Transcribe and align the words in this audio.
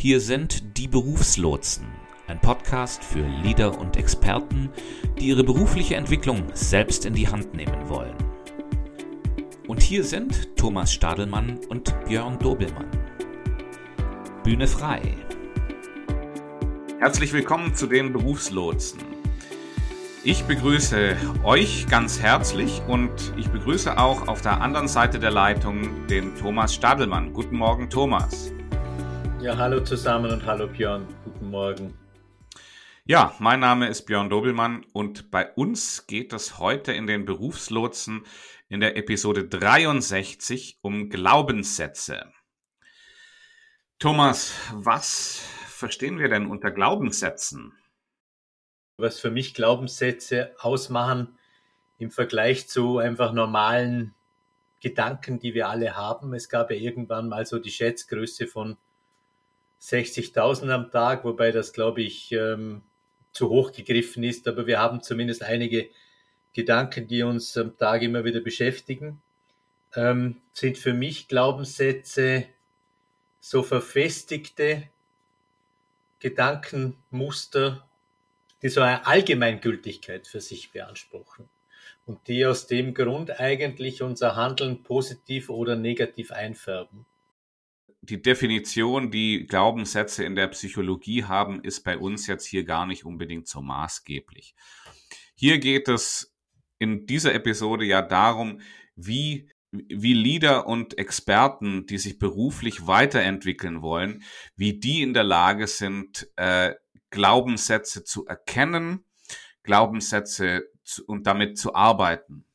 Hier 0.00 0.18
sind 0.22 0.78
die 0.78 0.88
Berufslotsen, 0.88 1.86
ein 2.26 2.40
Podcast 2.40 3.04
für 3.04 3.20
Leader 3.42 3.78
und 3.78 3.98
Experten, 3.98 4.70
die 5.18 5.26
ihre 5.26 5.44
berufliche 5.44 5.96
Entwicklung 5.96 6.44
selbst 6.54 7.04
in 7.04 7.12
die 7.12 7.28
Hand 7.28 7.52
nehmen 7.52 7.86
wollen. 7.86 8.16
Und 9.68 9.82
hier 9.82 10.02
sind 10.02 10.56
Thomas 10.56 10.90
Stadelmann 10.90 11.58
und 11.68 11.94
Björn 12.06 12.38
Dobelmann. 12.38 12.88
Bühne 14.42 14.66
frei. 14.66 15.02
Herzlich 16.98 17.34
willkommen 17.34 17.74
zu 17.74 17.86
den 17.86 18.14
Berufslotsen. 18.14 19.00
Ich 20.24 20.44
begrüße 20.44 21.14
euch 21.44 21.86
ganz 21.88 22.22
herzlich 22.22 22.80
und 22.88 23.34
ich 23.36 23.48
begrüße 23.48 23.98
auch 23.98 24.28
auf 24.28 24.40
der 24.40 24.62
anderen 24.62 24.88
Seite 24.88 25.18
der 25.18 25.30
Leitung 25.30 26.06
den 26.06 26.34
Thomas 26.36 26.74
Stadelmann. 26.74 27.34
Guten 27.34 27.58
Morgen, 27.58 27.90
Thomas. 27.90 28.50
Ja, 29.42 29.56
hallo 29.56 29.80
zusammen 29.80 30.30
und 30.32 30.44
hallo 30.44 30.66
Björn. 30.66 31.08
Guten 31.24 31.48
Morgen. 31.48 31.98
Ja, 33.06 33.34
mein 33.38 33.60
Name 33.60 33.88
ist 33.88 34.02
Björn 34.02 34.28
Dobelmann 34.28 34.84
und 34.92 35.30
bei 35.30 35.50
uns 35.54 36.06
geht 36.06 36.34
es 36.34 36.58
heute 36.58 36.92
in 36.92 37.06
den 37.06 37.24
Berufslotsen 37.24 38.26
in 38.68 38.80
der 38.80 38.98
Episode 38.98 39.48
63 39.48 40.80
um 40.82 41.08
Glaubenssätze. 41.08 42.30
Thomas, 43.98 44.52
was 44.74 45.42
verstehen 45.68 46.18
wir 46.18 46.28
denn 46.28 46.44
unter 46.44 46.70
Glaubenssätzen? 46.70 47.72
Was 48.98 49.20
für 49.20 49.30
mich 49.30 49.54
Glaubenssätze 49.54 50.54
ausmachen 50.58 51.38
im 51.96 52.10
Vergleich 52.10 52.68
zu 52.68 52.98
einfach 52.98 53.32
normalen 53.32 54.14
Gedanken, 54.82 55.38
die 55.38 55.54
wir 55.54 55.70
alle 55.70 55.96
haben. 55.96 56.34
Es 56.34 56.50
gab 56.50 56.70
ja 56.70 56.76
irgendwann 56.76 57.30
mal 57.30 57.46
so 57.46 57.58
die 57.58 57.70
Schätzgröße 57.70 58.46
von 58.46 58.76
60.000 59.80 60.70
am 60.70 60.90
Tag, 60.90 61.24
wobei 61.24 61.52
das, 61.52 61.72
glaube 61.72 62.02
ich, 62.02 62.32
ähm, 62.32 62.82
zu 63.32 63.48
hoch 63.48 63.72
gegriffen 63.72 64.22
ist. 64.24 64.46
Aber 64.46 64.66
wir 64.66 64.78
haben 64.78 65.02
zumindest 65.02 65.42
einige 65.42 65.88
Gedanken, 66.52 67.06
die 67.06 67.22
uns 67.22 67.56
am 67.56 67.76
Tag 67.76 68.02
immer 68.02 68.24
wieder 68.24 68.40
beschäftigen. 68.40 69.22
Ähm, 69.94 70.40
sind 70.52 70.78
für 70.78 70.92
mich 70.92 71.28
Glaubenssätze 71.28 72.46
so 73.40 73.62
verfestigte 73.62 74.88
Gedankenmuster, 76.18 77.88
die 78.62 78.68
so 78.68 78.82
eine 78.82 79.06
Allgemeingültigkeit 79.06 80.26
für 80.26 80.40
sich 80.40 80.70
beanspruchen 80.70 81.48
und 82.04 82.28
die 82.28 82.44
aus 82.44 82.66
dem 82.66 82.92
Grund 82.92 83.40
eigentlich 83.40 84.02
unser 84.02 84.36
Handeln 84.36 84.82
positiv 84.82 85.48
oder 85.48 85.76
negativ 85.76 86.30
einfärben 86.30 87.06
die 88.02 88.22
Definition, 88.22 89.10
die 89.10 89.46
Glaubenssätze 89.46 90.24
in 90.24 90.34
der 90.34 90.48
Psychologie 90.48 91.24
haben, 91.24 91.62
ist 91.62 91.82
bei 91.82 91.98
uns 91.98 92.26
jetzt 92.26 92.46
hier 92.46 92.64
gar 92.64 92.86
nicht 92.86 93.04
unbedingt 93.04 93.46
so 93.46 93.60
maßgeblich. 93.60 94.54
Hier 95.34 95.58
geht 95.58 95.88
es 95.88 96.34
in 96.78 97.06
dieser 97.06 97.34
Episode 97.34 97.84
ja 97.84 98.00
darum, 98.02 98.60
wie, 98.96 99.50
wie 99.70 100.14
Leader 100.14 100.66
und 100.66 100.98
Experten, 100.98 101.86
die 101.86 101.98
sich 101.98 102.18
beruflich 102.18 102.86
weiterentwickeln 102.86 103.82
wollen, 103.82 104.22
wie 104.56 104.80
die 104.80 105.02
in 105.02 105.14
der 105.14 105.24
Lage 105.24 105.66
sind, 105.66 106.28
äh, 106.36 106.74
Glaubenssätze 107.10 108.04
zu 108.04 108.24
erkennen, 108.26 109.04
Glaubenssätze 109.62 110.64
zu, 110.84 111.04
und 111.04 111.26
damit 111.26 111.58
zu 111.58 111.74
arbeiten, 111.74 112.46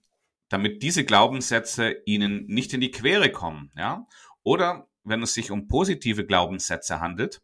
damit 0.49 0.81
diese 0.81 1.05
Glaubenssätze 1.05 1.95
ihnen 2.05 2.45
nicht 2.47 2.73
in 2.73 2.81
die 2.81 2.91
Quere 2.91 3.31
kommen, 3.31 3.71
ja, 3.75 4.07
oder 4.43 4.87
wenn 5.05 5.23
es 5.23 5.33
sich 5.33 5.51
um 5.51 5.67
positive 5.67 6.25
Glaubenssätze 6.25 6.99
handelt, 6.99 7.41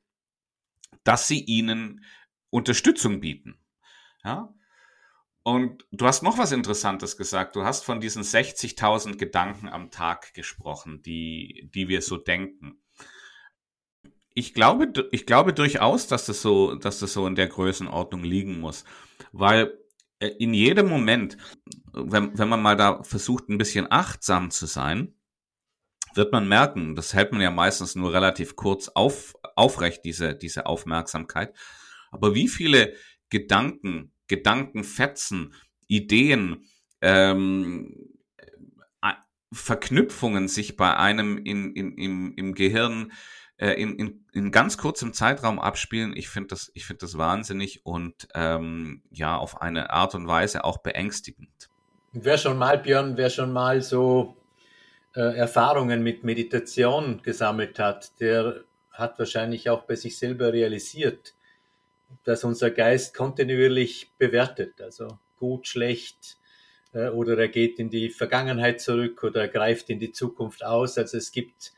dass 1.03 1.27
sie 1.27 1.43
ihnen 1.43 2.03
Unterstützung 2.49 3.21
bieten. 3.21 3.57
Ja? 4.23 4.53
Und 5.43 5.85
du 5.91 6.05
hast 6.05 6.21
noch 6.21 6.37
was 6.37 6.51
Interessantes 6.51 7.17
gesagt. 7.17 7.55
Du 7.55 7.63
hast 7.63 7.83
von 7.83 7.99
diesen 7.99 8.23
60.000 8.23 9.17
Gedanken 9.17 9.69
am 9.69 9.89
Tag 9.89 10.33
gesprochen, 10.33 11.01
die, 11.01 11.69
die 11.73 11.87
wir 11.87 12.01
so 12.01 12.17
denken. 12.17 12.79
Ich 14.33 14.53
glaube, 14.53 15.09
ich 15.11 15.25
glaube 15.25 15.53
durchaus, 15.53 16.07
dass 16.07 16.25
das 16.25 16.41
so, 16.41 16.75
dass 16.75 16.99
das 16.99 17.13
so 17.13 17.25
in 17.25 17.35
der 17.35 17.47
Größenordnung 17.47 18.23
liegen 18.23 18.59
muss, 18.59 18.85
weil 19.31 19.77
äh, 20.19 20.27
in 20.27 20.53
jedem 20.53 20.87
Moment, 20.87 21.37
wenn, 21.91 22.37
wenn 22.37 22.47
man 22.47 22.61
mal 22.61 22.77
da 22.77 23.03
versucht, 23.03 23.49
ein 23.49 23.57
bisschen 23.57 23.91
achtsam 23.91 24.51
zu 24.51 24.67
sein, 24.67 25.15
wird 26.15 26.31
man 26.31 26.47
merken, 26.47 26.95
das 26.95 27.13
hält 27.13 27.31
man 27.31 27.41
ja 27.41 27.51
meistens 27.51 27.95
nur 27.95 28.13
relativ 28.13 28.55
kurz 28.55 28.89
auf, 28.89 29.35
aufrecht, 29.55 30.03
diese, 30.05 30.35
diese 30.35 30.65
Aufmerksamkeit. 30.65 31.55
Aber 32.11 32.35
wie 32.35 32.47
viele 32.47 32.93
Gedanken, 33.29 34.11
Gedankenfetzen, 34.27 35.53
Ideen, 35.87 36.65
ähm, 37.01 37.95
äh, 39.01 39.13
Verknüpfungen 39.51 40.47
sich 40.47 40.77
bei 40.77 40.95
einem 40.95 41.37
in, 41.37 41.73
in, 41.73 41.97
im, 41.97 42.33
im 42.35 42.53
Gehirn 42.53 43.11
äh, 43.57 43.73
in, 43.73 43.95
in, 43.97 44.25
in 44.33 44.51
ganz 44.51 44.77
kurzem 44.77 45.13
Zeitraum 45.13 45.59
abspielen, 45.59 46.15
ich 46.15 46.29
finde 46.29 46.47
das, 46.49 46.71
ich 46.73 46.87
das 46.97 47.17
wahnsinnig 47.17 47.85
und 47.85 48.27
ähm, 48.33 49.03
ja, 49.11 49.37
auf 49.37 49.61
eine 49.61 49.91
Art 49.91 50.15
und 50.15 50.27
Weise 50.27 50.63
auch 50.63 50.79
beängstigend. 50.79 51.69
Wer 52.11 52.37
schon 52.37 52.57
mal, 52.57 52.77
Björn, 52.77 53.15
wer 53.17 53.29
schon 53.29 53.53
mal 53.53 53.81
so 53.81 54.40
äh, 55.15 55.37
Erfahrungen 55.37 56.03
mit 56.03 56.23
Meditation 56.23 57.21
gesammelt 57.21 57.79
hat, 57.79 58.19
der 58.19 58.63
hat 58.91 59.19
wahrscheinlich 59.19 59.69
auch 59.69 59.83
bei 59.83 59.95
sich 59.95 60.17
selber 60.17 60.53
realisiert, 60.53 61.33
dass 62.23 62.43
unser 62.43 62.71
Geist 62.71 63.13
kontinuierlich 63.13 64.11
bewertet, 64.17 64.81
also 64.81 65.17
gut, 65.37 65.67
schlecht, 65.67 66.37
äh, 66.93 67.09
oder 67.09 67.37
er 67.37 67.47
geht 67.47 67.79
in 67.79 67.89
die 67.89 68.09
Vergangenheit 68.09 68.81
zurück 68.81 69.23
oder 69.23 69.41
er 69.41 69.47
greift 69.47 69.89
in 69.89 69.99
die 69.99 70.11
Zukunft 70.11 70.63
aus. 70.63 70.97
Also 70.97 71.17
es 71.17 71.31
gibt 71.31 71.73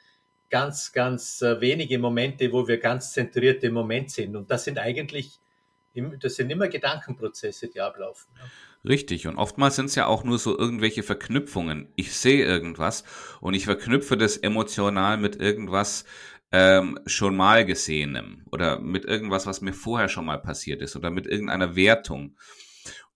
ganz, 0.49 0.91
ganz 0.91 1.41
äh, 1.41 1.59
wenige 1.61 1.97
Momente, 1.97 2.51
wo 2.51 2.67
wir 2.67 2.77
ganz 2.77 3.13
zentriert 3.13 3.63
im 3.63 3.73
Moment 3.73 4.11
sind. 4.11 4.35
Und 4.35 4.51
das 4.51 4.65
sind 4.65 4.77
eigentlich, 4.77 5.39
das 6.19 6.35
sind 6.35 6.49
immer 6.49 6.67
Gedankenprozesse, 6.67 7.67
die 7.69 7.81
ablaufen. 7.81 8.31
Richtig, 8.85 9.27
und 9.27 9.37
oftmals 9.37 9.77
sind 9.77 9.85
es 9.85 9.95
ja 9.95 10.07
auch 10.07 10.25
nur 10.25 10.37
so 10.37 10.57
irgendwelche 10.57 11.03
Verknüpfungen. 11.03 11.87
Ich 11.95 12.13
sehe 12.15 12.43
irgendwas 12.45 13.05
und 13.39 13.53
ich 13.53 13.63
verknüpfe 13.65 14.17
das 14.17 14.35
emotional 14.35 15.17
mit 15.17 15.37
irgendwas 15.37 16.03
ähm, 16.51 16.99
schon 17.05 17.35
mal 17.37 17.65
gesehenem 17.65 18.45
oder 18.51 18.79
mit 18.79 19.05
irgendwas, 19.05 19.47
was 19.47 19.61
mir 19.61 19.73
vorher 19.73 20.09
schon 20.09 20.25
mal 20.25 20.37
passiert 20.37 20.81
ist 20.81 20.97
oder 20.97 21.11
mit 21.11 21.27
irgendeiner 21.27 21.75
Wertung. 21.77 22.35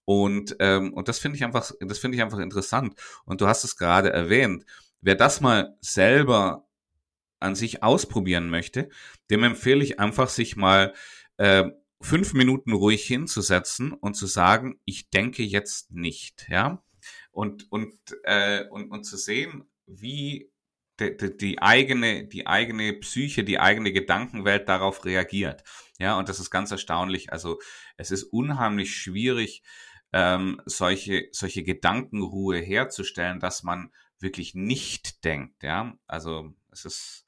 Und, 0.05 0.55
ähm, 0.59 0.93
und 0.93 1.09
das 1.09 1.19
finde 1.19 1.35
ich 1.35 1.43
einfach, 1.43 1.71
das 1.81 1.99
finde 1.99 2.15
ich 2.15 2.23
einfach 2.23 2.39
interessant. 2.39 2.95
Und 3.25 3.41
du 3.41 3.47
hast 3.47 3.65
es 3.65 3.75
gerade 3.75 4.09
erwähnt. 4.11 4.65
Wer 5.01 5.15
das 5.15 5.41
mal 5.41 5.75
selber 5.81 6.65
an 7.39 7.55
sich 7.55 7.83
ausprobieren 7.83 8.49
möchte, 8.49 8.89
dem 9.29 9.43
empfehle 9.43 9.83
ich 9.83 9.99
einfach, 9.99 10.29
sich 10.29 10.55
mal 10.55 10.93
äh, 11.37 11.65
fünf 12.01 12.33
Minuten 12.33 12.73
ruhig 12.73 13.05
hinzusetzen 13.05 13.93
und 13.93 14.15
zu 14.15 14.27
sagen, 14.27 14.79
ich 14.85 15.09
denke 15.09 15.43
jetzt 15.43 15.91
nicht, 15.91 16.47
ja, 16.49 16.83
und 17.31 17.71
und 17.71 17.93
äh, 18.23 18.65
und, 18.69 18.91
und 18.91 19.03
zu 19.03 19.17
sehen, 19.17 19.69
wie 19.85 20.51
die, 20.99 21.15
die, 21.15 21.37
die 21.37 21.61
eigene 21.61 22.25
die 22.27 22.47
eigene 22.47 22.93
Psyche, 22.93 23.43
die 23.43 23.59
eigene 23.59 23.91
Gedankenwelt 23.91 24.67
darauf 24.69 25.05
reagiert, 25.05 25.63
ja, 25.99 26.17
und 26.17 26.29
das 26.29 26.39
ist 26.39 26.51
ganz 26.51 26.71
erstaunlich. 26.71 27.31
Also 27.31 27.59
es 27.97 28.11
ist 28.11 28.23
unheimlich 28.23 28.95
schwierig, 28.95 29.63
ähm, 30.13 30.61
solche 30.65 31.29
solche 31.31 31.63
Gedankenruhe 31.63 32.57
herzustellen, 32.59 33.39
dass 33.39 33.63
man 33.63 33.91
wirklich 34.19 34.55
nicht 34.55 35.23
denkt, 35.23 35.63
ja, 35.63 35.97
also 36.07 36.53
es 36.71 36.85
ist 36.85 37.26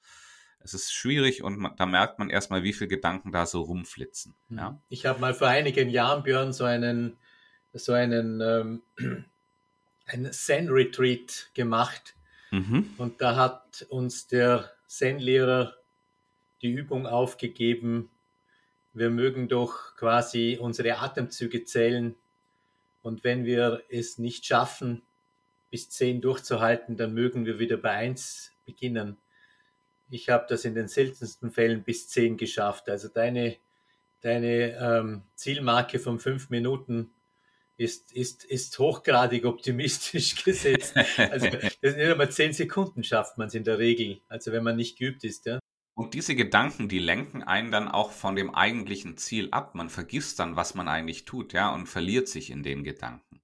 es 0.59 0.73
ist 0.73 0.93
schwierig 0.93 1.43
und 1.43 1.57
man, 1.57 1.75
da 1.77 1.85
merkt 1.85 2.19
man 2.19 2.29
erstmal, 2.29 2.63
wie 2.63 2.73
viele 2.73 2.89
Gedanken 2.89 3.31
da 3.31 3.45
so 3.45 3.61
rumflitzen. 3.61 4.35
Hm. 4.49 4.57
Ja? 4.57 4.81
Ich 4.89 5.05
habe 5.05 5.19
mal 5.19 5.33
vor 5.33 5.47
einigen 5.47 5.89
Jahren, 5.89 6.23
Björn, 6.23 6.53
so 6.53 6.65
einen, 6.65 7.17
so 7.73 7.93
einen, 7.93 8.41
ähm, 8.41 8.81
einen 10.05 10.31
Zen-Retreat 10.31 11.51
gemacht. 11.53 12.15
Mhm. 12.51 12.93
Und 12.97 13.21
da 13.21 13.35
hat 13.35 13.85
uns 13.89 14.27
der 14.27 14.71
Zen-Lehrer 14.87 15.75
die 16.61 16.71
Übung 16.71 17.05
aufgegeben, 17.05 18.09
wir 18.93 19.09
mögen 19.09 19.47
doch 19.47 19.95
quasi 19.95 20.57
unsere 20.59 20.97
Atemzüge 20.97 21.63
zählen. 21.63 22.15
Und 23.01 23.23
wenn 23.23 23.45
wir 23.45 23.83
es 23.89 24.17
nicht 24.17 24.45
schaffen, 24.45 25.03
bis 25.69 25.89
zehn 25.89 26.21
durchzuhalten, 26.21 26.97
dann 26.97 27.13
mögen 27.13 27.45
wir 27.45 27.59
wieder 27.59 27.77
bei 27.77 27.91
eins 27.91 28.51
beginnen. 28.65 29.17
Ich 30.09 30.29
habe 30.29 30.45
das 30.49 30.65
in 30.65 30.75
den 30.75 30.87
seltensten 30.87 31.51
Fällen 31.51 31.83
bis 31.83 32.07
zehn 32.09 32.37
geschafft. 32.37 32.89
Also 32.89 33.07
deine, 33.07 33.57
deine 34.21 34.77
ähm, 34.77 35.23
Zielmarke 35.35 35.99
von 35.99 36.19
fünf 36.19 36.49
Minuten 36.49 37.11
ist, 37.77 38.11
ist, 38.11 38.43
ist 38.43 38.77
hochgradig 38.77 39.45
optimistisch 39.45 40.43
gesetzt. 40.43 40.95
Also 41.17 41.47
das 41.47 41.77
sind 41.81 41.97
nicht 41.97 42.11
einmal 42.11 42.29
zehn 42.29 42.53
Sekunden 42.53 43.03
schafft 43.03 43.37
man 43.37 43.47
es 43.47 43.53
in 43.53 43.63
der 43.63 43.79
Regel, 43.79 44.19
also 44.27 44.51
wenn 44.51 44.63
man 44.63 44.75
nicht 44.75 44.97
geübt 44.97 45.23
ist. 45.23 45.45
Ja. 45.45 45.59
Und 45.95 46.13
diese 46.13 46.35
Gedanken, 46.35 46.89
die 46.89 46.99
lenken 46.99 47.43
einen 47.43 47.71
dann 47.71 47.87
auch 47.87 48.11
von 48.11 48.35
dem 48.35 48.53
eigentlichen 48.53 49.17
Ziel 49.17 49.49
ab. 49.51 49.75
Man 49.75 49.89
vergisst 49.89 50.39
dann, 50.39 50.55
was 50.55 50.75
man 50.75 50.87
eigentlich 50.87 51.25
tut, 51.25 51.53
ja, 51.53 51.73
und 51.73 51.87
verliert 51.87 52.27
sich 52.27 52.51
in 52.51 52.63
den 52.63 52.83
Gedanken. 52.83 53.41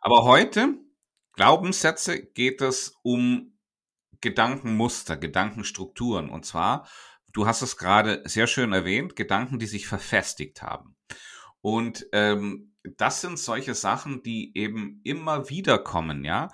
Aber 0.00 0.24
heute, 0.24 0.74
Glaubenssätze, 1.32 2.22
geht 2.22 2.60
es 2.60 2.96
um 3.02 3.57
Gedankenmuster, 4.20 5.16
Gedankenstrukturen. 5.16 6.28
Und 6.28 6.44
zwar, 6.44 6.88
du 7.32 7.46
hast 7.46 7.62
es 7.62 7.76
gerade 7.76 8.22
sehr 8.24 8.46
schön 8.46 8.72
erwähnt, 8.72 9.16
Gedanken, 9.16 9.58
die 9.58 9.66
sich 9.66 9.86
verfestigt 9.86 10.62
haben. 10.62 10.96
Und 11.60 12.06
ähm, 12.12 12.74
das 12.96 13.20
sind 13.20 13.38
solche 13.38 13.74
Sachen, 13.74 14.22
die 14.22 14.56
eben 14.56 15.00
immer 15.04 15.50
wieder 15.50 15.78
kommen, 15.78 16.24
ja. 16.24 16.48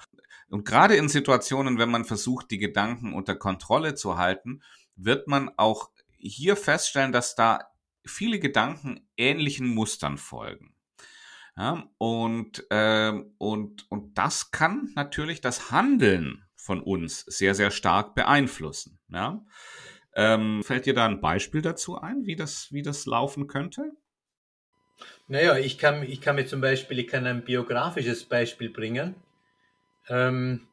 Und 0.48 0.64
gerade 0.64 0.96
in 0.96 1.08
Situationen, 1.08 1.78
wenn 1.78 1.90
man 1.90 2.04
versucht, 2.04 2.50
die 2.50 2.58
Gedanken 2.58 3.12
unter 3.12 3.34
Kontrolle 3.34 3.94
zu 3.94 4.18
halten, 4.18 4.62
wird 4.94 5.26
man 5.26 5.50
auch 5.56 5.90
hier 6.18 6.56
feststellen, 6.56 7.12
dass 7.12 7.34
da 7.34 7.60
viele 8.06 8.38
Gedanken 8.38 9.08
ähnlichen 9.16 9.66
Mustern 9.66 10.18
folgen. 10.18 10.74
Ja, 11.56 11.88
und, 11.98 12.68
äh, 12.70 13.12
und, 13.38 13.90
und 13.90 14.18
das 14.18 14.50
kann 14.50 14.90
natürlich 14.96 15.40
das 15.40 15.70
Handeln 15.70 16.44
von 16.64 16.80
uns 16.80 17.20
sehr, 17.20 17.54
sehr 17.54 17.70
stark 17.70 18.14
beeinflussen. 18.14 18.98
Ja? 19.10 19.44
Ähm, 20.14 20.62
fällt 20.64 20.86
dir 20.86 20.94
da 20.94 21.04
ein 21.04 21.20
Beispiel 21.20 21.60
dazu 21.60 22.00
ein, 22.00 22.24
wie 22.24 22.36
das, 22.36 22.72
wie 22.72 22.80
das 22.80 23.04
laufen 23.04 23.48
könnte? 23.48 23.92
Naja, 25.28 25.58
ich 25.58 25.76
kann, 25.76 26.02
ich 26.02 26.22
kann 26.22 26.36
mir 26.36 26.46
zum 26.46 26.62
Beispiel, 26.62 26.98
ich 26.98 27.08
kann 27.08 27.26
ein 27.26 27.44
biografisches 27.44 28.24
Beispiel 28.24 28.70
bringen. 28.70 29.14
Ähm, 30.08 30.66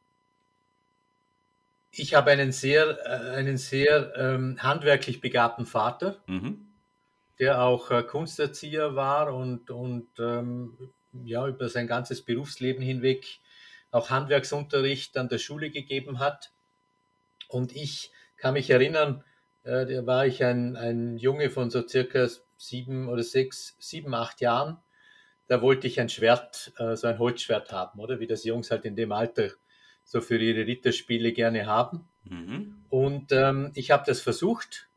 ich 1.90 2.14
habe 2.14 2.30
einen 2.30 2.52
sehr, 2.52 2.98
äh, 3.04 3.36
einen 3.36 3.58
sehr 3.58 4.16
ähm, 4.16 4.62
handwerklich 4.62 5.20
begabten 5.20 5.66
Vater, 5.66 6.22
mhm. 6.26 6.68
der 7.38 7.62
auch 7.62 7.90
äh, 7.90 8.02
Kunsterzieher 8.02 8.94
war 8.94 9.34
und, 9.34 9.70
und 9.70 10.08
ähm, 10.18 10.90
ja, 11.24 11.46
über 11.46 11.68
sein 11.68 11.86
ganzes 11.86 12.22
Berufsleben 12.22 12.82
hinweg 12.82 13.41
auch 13.92 14.10
Handwerksunterricht 14.10 15.16
an 15.16 15.28
der 15.28 15.38
Schule 15.38 15.70
gegeben 15.70 16.18
hat. 16.18 16.52
Und 17.48 17.76
ich 17.76 18.10
kann 18.36 18.54
mich 18.54 18.70
erinnern, 18.70 19.22
äh, 19.62 19.86
da 19.86 20.06
war 20.06 20.26
ich 20.26 20.42
ein, 20.42 20.76
ein 20.76 21.16
Junge 21.18 21.50
von 21.50 21.70
so 21.70 21.86
circa 21.86 22.28
sieben 22.56 23.08
oder 23.08 23.22
sechs, 23.22 23.76
sieben, 23.78 24.14
acht 24.14 24.40
Jahren. 24.40 24.78
Da 25.46 25.62
wollte 25.62 25.86
ich 25.86 26.00
ein 26.00 26.08
Schwert, 26.08 26.72
äh, 26.78 26.96
so 26.96 27.06
ein 27.06 27.18
Holzschwert 27.18 27.72
haben, 27.72 28.00
oder 28.00 28.18
wie 28.18 28.26
das 28.26 28.44
Jungs 28.44 28.70
halt 28.70 28.84
in 28.84 28.96
dem 28.96 29.12
Alter 29.12 29.50
so 30.04 30.20
für 30.20 30.38
ihre 30.38 30.66
Ritterspiele 30.66 31.32
gerne 31.32 31.66
haben. 31.66 32.08
Mhm. 32.24 32.84
Und 32.88 33.32
ähm, 33.32 33.70
ich 33.74 33.90
habe 33.90 34.04
das 34.06 34.20
versucht, 34.20 34.88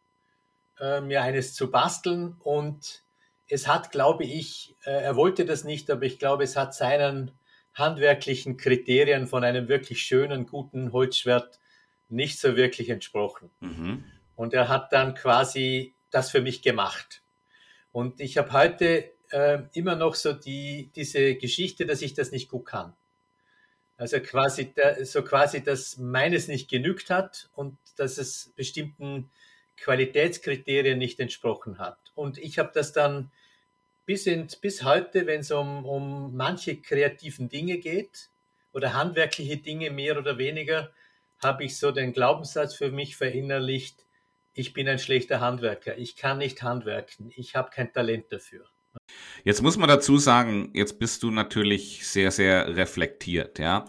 äh, 0.79 1.01
mir 1.01 1.21
eines 1.21 1.53
zu 1.53 1.69
basteln 1.69 2.37
und 2.39 3.03
es 3.47 3.67
hat, 3.67 3.91
glaube 3.91 4.23
ich, 4.23 4.75
äh, 4.85 4.91
er 4.91 5.15
wollte 5.15 5.45
das 5.45 5.63
nicht, 5.63 5.91
aber 5.91 6.03
ich 6.03 6.17
glaube, 6.17 6.43
es 6.43 6.55
hat 6.55 6.73
seinen 6.73 7.31
handwerklichen 7.75 8.57
Kriterien 8.57 9.27
von 9.27 9.43
einem 9.43 9.67
wirklich 9.67 10.01
schönen, 10.01 10.47
guten 10.47 10.91
Holzschwert 10.91 11.59
nicht 12.09 12.39
so 12.39 12.55
wirklich 12.55 12.89
entsprochen. 12.89 13.51
Mhm. 13.59 14.03
Und 14.35 14.53
er 14.53 14.69
hat 14.69 14.91
dann 14.93 15.13
quasi 15.13 15.95
das 16.09 16.31
für 16.31 16.41
mich 16.41 16.61
gemacht. 16.61 17.23
Und 17.91 18.19
ich 18.19 18.37
habe 18.37 18.53
heute 18.53 19.11
äh, 19.31 19.63
immer 19.73 19.95
noch 19.95 20.15
so 20.15 20.33
die, 20.33 20.91
diese 20.95 21.35
Geschichte, 21.35 21.85
dass 21.85 22.01
ich 22.01 22.13
das 22.13 22.31
nicht 22.31 22.49
gut 22.49 22.65
kann. 22.65 22.93
Also 23.97 24.19
quasi, 24.19 24.73
so 25.03 25.23
quasi, 25.23 25.63
dass 25.63 25.97
meines 25.97 26.47
nicht 26.47 26.69
genügt 26.69 27.09
hat 27.09 27.49
und 27.53 27.77
dass 27.95 28.17
es 28.17 28.51
bestimmten 28.55 29.31
Qualitätskriterien 29.77 30.97
nicht 30.97 31.19
entsprochen 31.19 31.79
hat. 31.79 31.97
Und 32.13 32.37
ich 32.37 32.59
habe 32.59 32.71
das 32.73 32.91
dann 32.91 33.31
bis, 34.05 34.27
in, 34.27 34.47
bis 34.61 34.83
heute, 34.83 35.25
wenn 35.25 35.41
es 35.41 35.51
um, 35.51 35.85
um 35.85 36.35
manche 36.35 36.77
kreativen 36.77 37.49
Dinge 37.49 37.77
geht 37.77 38.29
oder 38.71 38.93
handwerkliche 38.93 39.57
Dinge 39.57 39.91
mehr 39.91 40.17
oder 40.17 40.37
weniger, 40.37 40.91
habe 41.39 41.63
ich 41.63 41.77
so 41.77 41.91
den 41.91 42.13
Glaubenssatz 42.13 42.75
für 42.75 42.91
mich 42.91 43.15
verinnerlicht, 43.15 44.05
ich 44.53 44.73
bin 44.73 44.87
ein 44.87 44.99
schlechter 44.99 45.41
Handwerker, 45.41 45.97
ich 45.97 46.15
kann 46.15 46.37
nicht 46.37 46.63
handwerken, 46.63 47.31
ich 47.35 47.55
habe 47.55 47.69
kein 47.71 47.91
Talent 47.91 48.31
dafür. 48.31 48.65
Jetzt 49.43 49.61
muss 49.61 49.77
man 49.77 49.89
dazu 49.89 50.17
sagen, 50.17 50.71
jetzt 50.73 50.97
bist 50.97 51.21
du 51.23 51.31
natürlich 51.31 52.07
sehr, 52.07 52.31
sehr 52.31 52.75
reflektiert, 52.75 53.59
ja. 53.59 53.85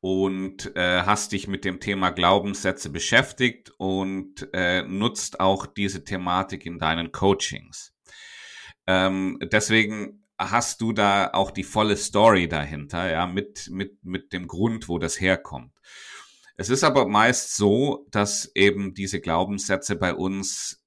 Und 0.00 0.74
äh, 0.76 1.02
hast 1.02 1.32
dich 1.32 1.48
mit 1.48 1.64
dem 1.64 1.80
Thema 1.80 2.10
Glaubenssätze 2.10 2.88
beschäftigt 2.88 3.72
und 3.78 4.48
äh, 4.52 4.82
nutzt 4.82 5.40
auch 5.40 5.66
diese 5.66 6.04
Thematik 6.04 6.66
in 6.66 6.78
deinen 6.78 7.10
Coachings. 7.10 7.97
Ähm, 8.88 9.38
deswegen 9.42 10.24
hast 10.38 10.80
du 10.80 10.92
da 10.92 11.30
auch 11.34 11.50
die 11.50 11.62
volle 11.62 11.96
Story 11.96 12.48
dahinter, 12.48 13.10
ja, 13.10 13.26
mit, 13.26 13.68
mit, 13.70 14.02
mit 14.02 14.32
dem 14.32 14.46
Grund, 14.46 14.88
wo 14.88 14.98
das 14.98 15.20
herkommt. 15.20 15.72
Es 16.56 16.70
ist 16.70 16.84
aber 16.84 17.06
meist 17.06 17.54
so, 17.54 18.06
dass 18.10 18.50
eben 18.54 18.94
diese 18.94 19.20
Glaubenssätze 19.20 19.94
bei 19.94 20.14
uns 20.14 20.82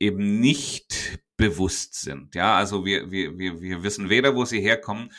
eben 0.00 0.40
nicht 0.40 1.20
bewusst 1.36 1.94
sind. 2.00 2.34
Ja, 2.34 2.56
also 2.56 2.84
wir, 2.84 3.12
wir, 3.12 3.38
wir, 3.38 3.60
wir 3.60 3.82
wissen 3.84 4.10
weder, 4.10 4.34
wo 4.34 4.44
sie 4.44 4.60
herkommen. 4.60 5.12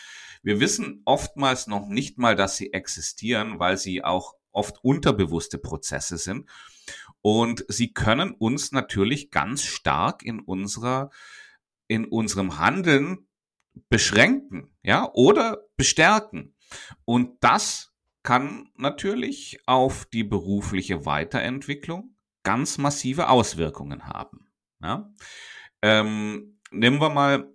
Wir 0.44 0.60
wissen 0.60 1.02
oftmals 1.06 1.68
noch 1.68 1.88
nicht 1.88 2.18
mal, 2.18 2.36
dass 2.36 2.58
sie 2.58 2.74
existieren, 2.74 3.60
weil 3.60 3.78
sie 3.78 4.04
auch 4.04 4.34
oft 4.52 4.84
unterbewusste 4.84 5.58
Prozesse 5.58 6.18
sind. 6.18 6.50
Und 7.22 7.66
sie 7.68 7.94
können 7.94 8.32
uns 8.32 8.72
natürlich 8.72 9.32
ganz 9.32 9.64
stark 9.64 10.22
in 10.22 10.40
unserer, 10.40 11.10
in 11.88 12.06
unserem 12.06 12.58
Handeln 12.60 13.28
beschränken, 13.90 14.76
ja, 14.84 15.10
oder 15.14 15.64
bestärken. 15.78 16.56
Und 17.04 17.38
das 17.44 17.94
kann 18.24 18.70
natürlich 18.76 19.60
auf 19.66 20.06
die 20.06 20.24
berufliche 20.24 21.06
Weiterentwicklung 21.06 22.16
ganz 22.44 22.78
massive 22.78 23.30
Auswirkungen 23.30 24.08
haben. 24.08 24.52
Ja? 24.82 25.12
Ähm, 25.82 26.60
nehmen 26.72 27.02
wir 27.02 27.10
mal, 27.10 27.54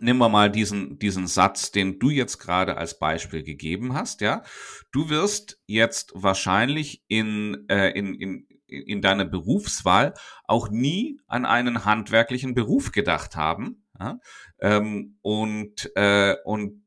nehmen 0.00 0.18
wir 0.18 0.28
mal 0.28 0.50
diesen, 0.50 0.98
diesen 0.98 1.26
Satz, 1.26 1.70
den 1.70 1.98
du 1.98 2.10
jetzt 2.10 2.38
gerade 2.38 2.76
als 2.76 2.98
Beispiel 2.98 3.42
gegeben 3.42 3.94
hast, 3.94 4.20
ja. 4.20 4.42
Du 4.92 5.08
wirst 5.08 5.60
jetzt 5.66 6.12
wahrscheinlich 6.14 7.04
in, 7.08 7.66
äh, 7.68 7.90
in, 7.90 8.14
in, 8.14 8.47
in 8.68 9.02
deiner 9.02 9.24
Berufswahl 9.24 10.14
auch 10.44 10.68
nie 10.68 11.20
an 11.26 11.44
einen 11.44 11.84
handwerklichen 11.84 12.54
Beruf 12.54 12.92
gedacht 12.92 13.36
haben. 13.36 13.84
Ja? 13.98 14.18
Ähm, 14.60 15.18
und, 15.22 15.90
äh, 15.96 16.36
und, 16.44 16.82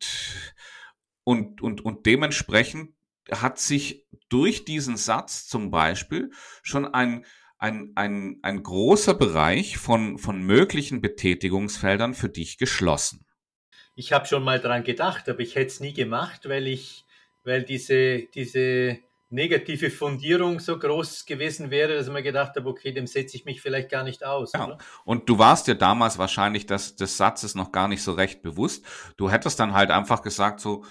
und, 1.23 1.61
und, 1.61 1.83
und 1.83 2.05
dementsprechend 2.05 2.93
hat 3.31 3.59
sich 3.59 4.05
durch 4.29 4.65
diesen 4.65 4.97
Satz 4.97 5.47
zum 5.47 5.71
Beispiel 5.71 6.31
schon 6.63 6.85
ein 6.85 7.25
ein, 7.61 7.91
ein, 7.93 8.39
ein 8.41 8.63
großer 8.63 9.13
Bereich 9.13 9.77
von, 9.77 10.17
von 10.17 10.41
möglichen 10.41 10.99
Betätigungsfeldern 10.99 12.15
für 12.15 12.27
dich 12.27 12.57
geschlossen. 12.57 13.23
Ich 13.95 14.13
habe 14.13 14.25
schon 14.25 14.43
mal 14.43 14.59
dran 14.59 14.83
gedacht, 14.83 15.29
aber 15.29 15.41
ich 15.41 15.53
hätte 15.53 15.67
es 15.67 15.79
nie 15.79 15.93
gemacht, 15.93 16.49
weil 16.49 16.65
ich, 16.65 17.05
weil 17.43 17.61
diese, 17.61 18.23
diese 18.33 18.97
negative 19.31 19.89
Fundierung 19.89 20.59
so 20.59 20.77
groß 20.77 21.25
gewesen 21.25 21.71
wäre, 21.71 21.95
dass 21.95 22.09
man 22.09 22.23
gedacht 22.23 22.55
habe, 22.55 22.67
okay, 22.69 22.91
dem 22.91 23.07
setze 23.07 23.37
ich 23.37 23.45
mich 23.45 23.61
vielleicht 23.61 23.89
gar 23.89 24.03
nicht 24.03 24.23
aus. 24.25 24.51
Ja. 24.53 24.77
Und 25.05 25.29
du 25.29 25.37
warst 25.39 25.67
ja 25.67 25.73
damals 25.73 26.17
wahrscheinlich 26.17 26.65
das, 26.65 26.95
des 26.95 27.17
Satzes 27.17 27.55
noch 27.55 27.71
gar 27.71 27.87
nicht 27.87 28.03
so 28.03 28.13
recht 28.13 28.41
bewusst. 28.41 28.85
Du 29.17 29.31
hättest 29.31 29.59
dann 29.59 29.73
halt 29.73 29.91
einfach 29.91 30.21
gesagt 30.21 30.59
so, 30.59 30.83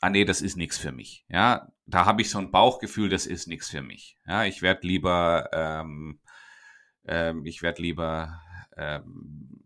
ah 0.00 0.10
nee, 0.10 0.24
das 0.24 0.40
ist 0.40 0.56
nichts 0.56 0.78
für 0.78 0.92
mich. 0.92 1.24
Ja, 1.28 1.68
da 1.86 2.06
habe 2.06 2.22
ich 2.22 2.30
so 2.30 2.38
ein 2.38 2.50
Bauchgefühl, 2.50 3.08
das 3.08 3.26
ist 3.26 3.48
nichts 3.48 3.68
für 3.68 3.82
mich. 3.82 4.16
Ja, 4.26 4.44
ich 4.44 4.62
werde 4.62 4.86
lieber, 4.86 5.50
ähm, 5.52 6.20
ähm, 7.06 7.44
ich 7.44 7.62
werde 7.62 7.82
lieber 7.82 8.40
ähm, 8.76 9.60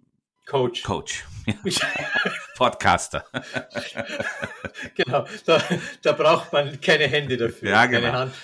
Coach. 0.47 0.83
Coach. 0.83 1.25
Podcaster. 2.57 3.25
genau, 4.95 5.27
da, 5.45 5.63
da, 6.03 6.13
braucht 6.13 6.53
man 6.53 6.81
keine 6.81 7.07
Hände 7.07 7.37
dafür. 7.37 7.71
Ja, 7.71 7.87
genau. 7.87 8.13
Hand, 8.13 8.35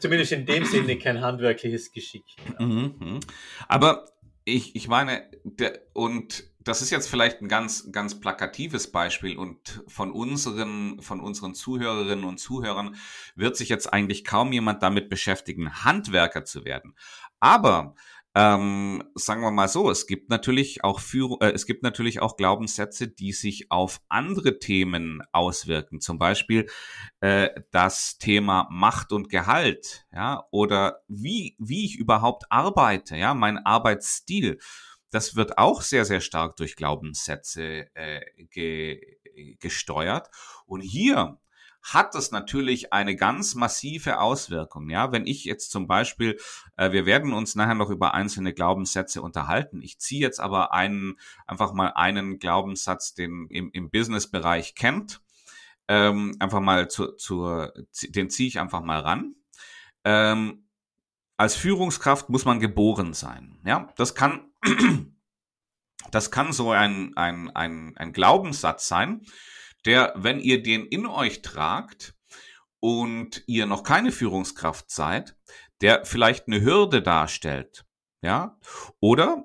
zumindest 0.00 0.32
in 0.32 0.46
dem 0.46 0.64
Sinne 0.64 0.98
kein 0.98 1.20
handwerkliches 1.20 1.92
Geschick. 1.92 2.24
Mhm, 2.58 2.94
mhm. 2.98 3.20
Aber 3.68 4.06
ich, 4.44 4.76
ich 4.76 4.88
meine, 4.88 5.28
der, 5.44 5.80
und 5.92 6.44
das 6.66 6.82
ist 6.82 6.90
jetzt 6.90 7.08
vielleicht 7.08 7.40
ein 7.42 7.48
ganz, 7.48 7.92
ganz 7.92 8.18
plakatives 8.18 8.90
Beispiel 8.90 9.36
und 9.36 9.84
von 9.86 10.10
unseren, 10.10 11.00
von 11.00 11.20
unseren 11.20 11.54
Zuhörerinnen 11.54 12.24
und 12.24 12.38
Zuhörern 12.38 12.96
wird 13.36 13.56
sich 13.56 13.68
jetzt 13.68 13.92
eigentlich 13.92 14.24
kaum 14.24 14.52
jemand 14.52 14.82
damit 14.82 15.08
beschäftigen, 15.08 15.84
Handwerker 15.84 16.44
zu 16.44 16.64
werden. 16.64 16.94
Aber 17.38 17.94
ähm, 18.36 19.02
sagen 19.14 19.40
wir 19.40 19.50
mal 19.50 19.66
so, 19.66 19.90
es 19.90 20.06
gibt 20.06 20.28
natürlich 20.28 20.84
auch 20.84 21.00
Führung, 21.00 21.40
äh, 21.40 21.52
es 21.52 21.64
gibt 21.64 21.82
natürlich 21.82 22.20
auch 22.20 22.36
Glaubenssätze, 22.36 23.08
die 23.08 23.32
sich 23.32 23.70
auf 23.72 24.02
andere 24.10 24.58
Themen 24.58 25.22
auswirken. 25.32 26.02
Zum 26.02 26.18
Beispiel 26.18 26.68
äh, 27.20 27.48
das 27.70 28.18
Thema 28.18 28.68
Macht 28.70 29.12
und 29.12 29.30
Gehalt, 29.30 30.06
ja, 30.12 30.46
oder 30.50 31.00
wie 31.08 31.56
wie 31.58 31.86
ich 31.86 31.96
überhaupt 31.96 32.44
arbeite, 32.52 33.16
ja, 33.16 33.32
mein 33.32 33.56
Arbeitsstil. 33.56 34.58
Das 35.10 35.34
wird 35.34 35.56
auch 35.56 35.80
sehr 35.80 36.04
sehr 36.04 36.20
stark 36.20 36.56
durch 36.56 36.76
Glaubenssätze 36.76 37.86
äh, 37.94 38.20
ge, 38.50 39.00
gesteuert. 39.60 40.28
Und 40.66 40.82
hier 40.82 41.38
hat 41.94 42.14
das 42.14 42.32
natürlich 42.32 42.92
eine 42.92 43.14
ganz 43.14 43.54
massive 43.54 44.18
Auswirkung. 44.18 44.90
Ja, 44.90 45.12
wenn 45.12 45.26
ich 45.26 45.44
jetzt 45.44 45.70
zum 45.70 45.86
Beispiel, 45.86 46.38
äh, 46.76 46.90
wir 46.90 47.06
werden 47.06 47.32
uns 47.32 47.54
nachher 47.54 47.74
noch 47.74 47.90
über 47.90 48.12
einzelne 48.12 48.52
Glaubenssätze 48.52 49.22
unterhalten. 49.22 49.82
Ich 49.82 49.98
ziehe 49.98 50.20
jetzt 50.20 50.40
aber 50.40 50.72
einen, 50.72 51.18
einfach 51.46 51.72
mal 51.72 51.92
einen 51.94 52.38
Glaubenssatz, 52.38 53.14
den 53.14 53.46
im, 53.50 53.70
im 53.72 53.90
Business-Bereich 53.90 54.74
kennt, 54.74 55.20
ähm, 55.86 56.34
einfach 56.40 56.60
mal 56.60 56.88
zu, 56.88 57.12
zur, 57.12 57.72
den 58.02 58.30
ziehe 58.30 58.48
ich 58.48 58.58
einfach 58.58 58.82
mal 58.82 59.00
ran. 59.00 59.36
Ähm, 60.04 60.66
als 61.36 61.54
Führungskraft 61.54 62.30
muss 62.30 62.44
man 62.44 62.58
geboren 62.58 63.14
sein. 63.14 63.60
Ja, 63.64 63.92
das 63.96 64.14
kann, 64.16 64.50
das 66.10 66.32
kann 66.32 66.52
so 66.52 66.72
ein, 66.72 67.16
ein, 67.16 67.54
ein, 67.54 67.96
ein 67.96 68.12
Glaubenssatz 68.12 68.88
sein, 68.88 69.24
der, 69.86 70.12
wenn 70.16 70.40
ihr 70.40 70.62
den 70.62 70.86
in 70.86 71.06
euch 71.06 71.42
tragt 71.42 72.14
und 72.80 73.42
ihr 73.46 73.66
noch 73.66 73.82
keine 73.82 74.12
Führungskraft 74.12 74.90
seid, 74.90 75.36
der 75.80 76.04
vielleicht 76.04 76.46
eine 76.46 76.60
Hürde 76.60 77.02
darstellt, 77.02 77.86
ja, 78.22 78.58
oder 79.00 79.44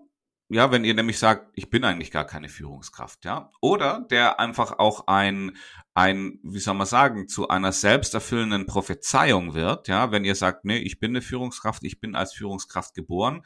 ja, 0.54 0.70
wenn 0.70 0.84
ihr 0.84 0.94
nämlich 0.94 1.18
sagt, 1.18 1.50
ich 1.56 1.70
bin 1.70 1.86
eigentlich 1.86 2.12
gar 2.12 2.26
keine 2.26 2.50
Führungskraft, 2.50 3.24
ja, 3.24 3.52
oder 3.62 4.06
der 4.10 4.40
einfach 4.42 4.80
auch 4.80 5.08
ein, 5.08 5.56
ein, 5.94 6.40
wie 6.44 6.60
soll 6.60 6.74
man 6.74 6.88
sagen, 6.88 7.30
zu 7.30 7.48
einer 7.48 7.72
selbsterfüllenden 7.72 8.66
Prophezeiung 8.66 9.54
wird, 9.54 9.88
ja, 9.88 10.12
wenn 10.12 10.26
ihr 10.26 10.36
sagt, 10.36 10.66
nee, 10.66 10.80
ich 10.80 11.00
bin 11.00 11.12
eine 11.12 11.22
Führungskraft, 11.22 11.84
ich 11.86 12.02
bin 12.02 12.16
als 12.16 12.34
Führungskraft 12.34 12.96
geboren, 12.96 13.44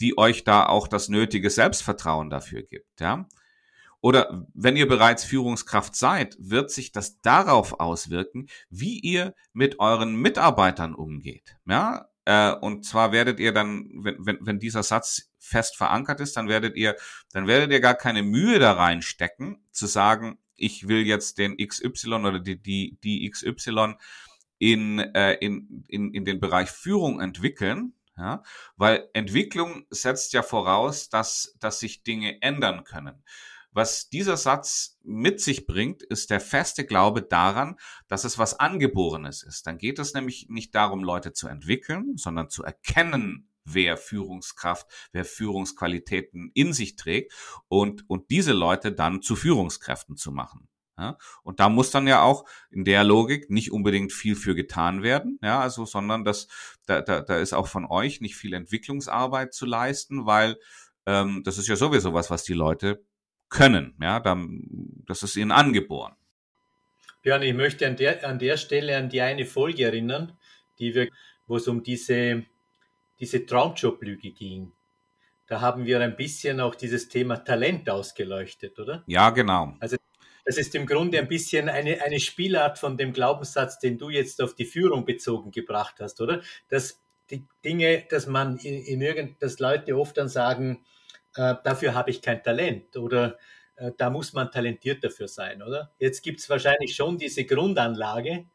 die 0.00 0.16
euch 0.16 0.44
da 0.44 0.64
auch 0.64 0.88
das 0.88 1.08
nötige 1.10 1.50
Selbstvertrauen 1.50 2.30
dafür 2.30 2.62
gibt, 2.62 3.00
ja. 3.00 3.26
Oder 4.06 4.46
wenn 4.54 4.76
ihr 4.76 4.86
bereits 4.86 5.24
Führungskraft 5.24 5.96
seid, 5.96 6.36
wird 6.38 6.70
sich 6.70 6.92
das 6.92 7.20
darauf 7.22 7.80
auswirken, 7.80 8.46
wie 8.70 9.00
ihr 9.00 9.34
mit 9.52 9.80
euren 9.80 10.14
Mitarbeitern 10.14 10.94
umgeht. 10.94 11.56
Ja, 11.68 12.08
äh, 12.24 12.52
und 12.52 12.84
zwar 12.84 13.10
werdet 13.10 13.40
ihr 13.40 13.52
dann, 13.52 13.90
wenn, 13.96 14.14
wenn, 14.24 14.38
wenn 14.42 14.58
dieser 14.60 14.84
Satz 14.84 15.32
fest 15.40 15.76
verankert 15.76 16.20
ist, 16.20 16.36
dann 16.36 16.46
werdet 16.48 16.76
ihr, 16.76 16.94
dann 17.32 17.48
werdet 17.48 17.72
ihr 17.72 17.80
gar 17.80 17.96
keine 17.96 18.22
Mühe 18.22 18.60
da 18.60 18.74
reinstecken, 18.74 19.58
zu 19.72 19.86
sagen, 19.86 20.38
ich 20.54 20.86
will 20.86 21.04
jetzt 21.04 21.38
den 21.38 21.56
XY 21.56 22.12
oder 22.12 22.38
die, 22.38 22.62
die, 22.62 22.98
die 23.02 23.28
XY 23.28 23.96
in, 24.58 25.00
äh, 25.00 25.32
in, 25.40 25.84
in, 25.88 26.14
in 26.14 26.24
den 26.24 26.38
Bereich 26.38 26.70
Führung 26.70 27.20
entwickeln, 27.20 27.92
ja, 28.16 28.44
weil 28.76 29.08
Entwicklung 29.14 29.84
setzt 29.90 30.32
ja 30.32 30.44
voraus, 30.44 31.08
dass, 31.08 31.56
dass 31.58 31.80
sich 31.80 32.04
Dinge 32.04 32.40
ändern 32.40 32.84
können. 32.84 33.24
Was 33.76 34.08
dieser 34.08 34.38
Satz 34.38 34.96
mit 35.02 35.38
sich 35.38 35.66
bringt, 35.66 36.02
ist 36.02 36.30
der 36.30 36.40
feste 36.40 36.86
Glaube 36.86 37.20
daran, 37.20 37.76
dass 38.08 38.24
es 38.24 38.38
was 38.38 38.58
Angeborenes 38.58 39.42
ist. 39.42 39.66
Dann 39.66 39.76
geht 39.76 39.98
es 39.98 40.14
nämlich 40.14 40.46
nicht 40.48 40.74
darum, 40.74 41.04
Leute 41.04 41.34
zu 41.34 41.46
entwickeln, 41.46 42.16
sondern 42.16 42.48
zu 42.48 42.62
erkennen, 42.62 43.50
wer 43.64 43.98
Führungskraft, 43.98 44.86
wer 45.12 45.26
Führungsqualitäten 45.26 46.52
in 46.54 46.72
sich 46.72 46.96
trägt 46.96 47.34
und, 47.68 48.08
und 48.08 48.30
diese 48.30 48.54
Leute 48.54 48.92
dann 48.92 49.20
zu 49.20 49.36
Führungskräften 49.36 50.16
zu 50.16 50.32
machen. 50.32 50.70
Ja, 50.96 51.18
und 51.42 51.60
da 51.60 51.68
muss 51.68 51.90
dann 51.90 52.06
ja 52.06 52.22
auch 52.22 52.46
in 52.70 52.86
der 52.86 53.04
Logik 53.04 53.50
nicht 53.50 53.72
unbedingt 53.72 54.14
viel 54.14 54.36
für 54.36 54.54
getan 54.54 55.02
werden, 55.02 55.38
ja, 55.42 55.60
also, 55.60 55.84
sondern 55.84 56.24
das, 56.24 56.48
da, 56.86 57.02
da, 57.02 57.20
da 57.20 57.36
ist 57.36 57.52
auch 57.52 57.66
von 57.66 57.84
euch 57.84 58.22
nicht 58.22 58.36
viel 58.36 58.54
Entwicklungsarbeit 58.54 59.52
zu 59.52 59.66
leisten, 59.66 60.24
weil 60.24 60.56
ähm, 61.04 61.42
das 61.44 61.58
ist 61.58 61.68
ja 61.68 61.76
sowieso 61.76 62.14
was, 62.14 62.30
was 62.30 62.44
die 62.44 62.54
Leute 62.54 63.04
können. 63.56 63.94
Ja, 64.00 64.20
das 65.06 65.22
ist 65.22 65.36
ihnen 65.36 65.50
angeboren. 65.50 66.14
Björn, 67.22 67.42
ich 67.42 67.54
möchte 67.54 67.86
an 67.86 67.96
der, 67.96 68.24
an 68.28 68.38
der 68.38 68.56
Stelle 68.56 68.96
an 68.96 69.08
die 69.08 69.20
eine 69.20 69.46
Folge 69.46 69.84
erinnern, 69.84 70.36
die 70.78 70.94
wir, 70.94 71.08
wo 71.46 71.56
es 71.56 71.66
um 71.66 71.82
diese, 71.82 72.44
diese 73.18 73.46
Traumjob-Lüge 73.46 74.30
ging. 74.32 74.72
Da 75.46 75.60
haben 75.60 75.86
wir 75.86 76.00
ein 76.00 76.16
bisschen 76.16 76.60
auch 76.60 76.74
dieses 76.74 77.08
Thema 77.08 77.38
Talent 77.38 77.88
ausgeleuchtet, 77.88 78.78
oder? 78.78 79.02
Ja, 79.06 79.30
genau. 79.30 79.74
Also 79.80 79.96
das 80.44 80.58
ist 80.58 80.74
im 80.74 80.86
Grunde 80.86 81.18
ein 81.18 81.28
bisschen 81.28 81.68
eine, 81.68 82.02
eine 82.02 82.20
Spielart 82.20 82.78
von 82.78 82.96
dem 82.96 83.12
Glaubenssatz, 83.12 83.78
den 83.78 83.98
du 83.98 84.10
jetzt 84.10 84.40
auf 84.42 84.54
die 84.54 84.64
Führung 84.64 85.04
bezogen 85.04 85.50
gebracht 85.50 85.96
hast, 85.98 86.20
oder? 86.20 86.42
Dass 86.68 87.02
die 87.30 87.44
Dinge, 87.64 88.04
dass 88.08 88.26
man 88.26 88.58
in, 88.58 88.74
in 88.82 89.00
irgend, 89.00 89.42
dass 89.42 89.58
Leute 89.58 89.96
oft 89.98 90.16
dann 90.16 90.28
sagen, 90.28 90.84
äh, 91.36 91.54
dafür 91.62 91.94
habe 91.94 92.10
ich 92.10 92.22
kein 92.22 92.42
Talent 92.42 92.96
oder 92.96 93.38
äh, 93.76 93.92
da 93.96 94.10
muss 94.10 94.32
man 94.32 94.50
talentiert 94.50 95.04
dafür 95.04 95.28
sein, 95.28 95.62
oder? 95.62 95.92
Jetzt 95.98 96.22
gibt 96.22 96.40
es 96.40 96.50
wahrscheinlich 96.50 96.94
schon 96.96 97.18
diese 97.18 97.44
Grundanlage, 97.44 98.46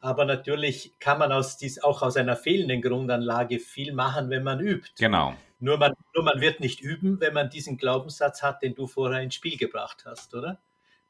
aber 0.00 0.24
natürlich 0.24 0.94
kann 1.00 1.18
man 1.18 1.32
aus 1.32 1.56
dies, 1.56 1.82
auch 1.82 2.02
aus 2.02 2.16
einer 2.16 2.36
fehlenden 2.36 2.82
Grundanlage 2.82 3.58
viel 3.58 3.92
machen, 3.92 4.30
wenn 4.30 4.44
man 4.44 4.60
übt. 4.60 4.90
Genau. 4.98 5.34
Nur 5.60 5.76
man, 5.76 5.92
nur 6.14 6.24
man 6.24 6.40
wird 6.40 6.60
nicht 6.60 6.80
üben, 6.80 7.20
wenn 7.20 7.34
man 7.34 7.50
diesen 7.50 7.78
Glaubenssatz 7.78 8.42
hat, 8.42 8.62
den 8.62 8.74
du 8.74 8.86
vorher 8.86 9.20
ins 9.22 9.34
Spiel 9.34 9.56
gebracht 9.56 10.04
hast, 10.06 10.34
oder? 10.34 10.60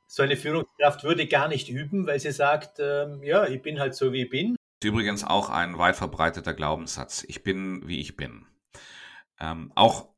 So 0.07 0.23
eine 0.23 0.39
Führungskraft 0.39 1.05
würde 1.05 1.27
gar 1.27 1.49
nicht 1.49 1.69
üben, 1.69 2.07
weil 2.07 2.19
sie 2.19 2.33
sagt, 2.33 2.79
ähm, 2.81 3.23
ja, 3.23 3.47
ich 3.47 3.61
bin 3.61 3.79
halt 3.79 3.95
so, 3.95 4.11
wie 4.15 4.23
ich 4.23 4.31
bin. 4.31 4.57
Übrigens 4.83 5.23
auch 5.23 5.51
ein 5.51 5.77
weit 5.77 5.97
verbreiteter 5.97 6.55
Glaubenssatz. 6.55 7.25
Ich 7.29 7.43
bin, 7.43 7.87
wie 7.87 8.01
ich 8.01 8.17
bin. 8.17 8.47
Ähm, 9.39 9.71
auch 9.75 10.09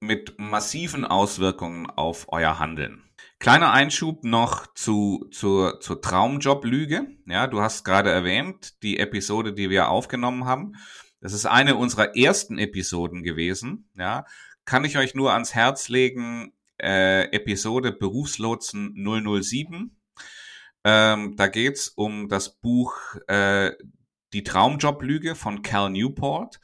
mit 0.00 0.38
massiven 0.38 1.04
Auswirkungen 1.04 1.86
auf 1.86 2.26
euer 2.28 2.58
Handeln. 2.58 3.02
Kleiner 3.38 3.72
Einschub 3.72 4.24
noch 4.24 4.66
zu, 4.74 5.26
zur, 5.30 5.80
zur 5.80 6.00
Traumjob-Lüge. 6.00 7.06
Ja, 7.26 7.46
du 7.46 7.60
hast 7.60 7.84
gerade 7.84 8.10
erwähnt, 8.10 8.82
die 8.82 8.98
Episode, 8.98 9.52
die 9.52 9.68
wir 9.68 9.88
aufgenommen 9.88 10.46
haben. 10.46 10.76
Das 11.20 11.32
ist 11.32 11.46
eine 11.46 11.76
unserer 11.76 12.16
ersten 12.16 12.58
Episoden 12.58 13.22
gewesen. 13.22 13.90
Ja, 13.96 14.24
kann 14.64 14.84
ich 14.84 14.96
euch 14.96 15.14
nur 15.14 15.32
ans 15.32 15.54
Herz 15.54 15.88
legen, 15.88 16.52
äh, 16.80 17.24
Episode 17.32 17.92
Berufslotsen 17.92 18.94
007. 18.94 19.96
Ähm, 20.84 21.36
da 21.36 21.46
geht's 21.48 21.88
um 21.88 22.28
das 22.28 22.56
Buch 22.58 22.94
äh, 23.28 23.72
Die 24.32 24.44
Traumjob-Lüge 24.44 25.34
von 25.34 25.62
Cal 25.62 25.90
Newport 25.90 26.60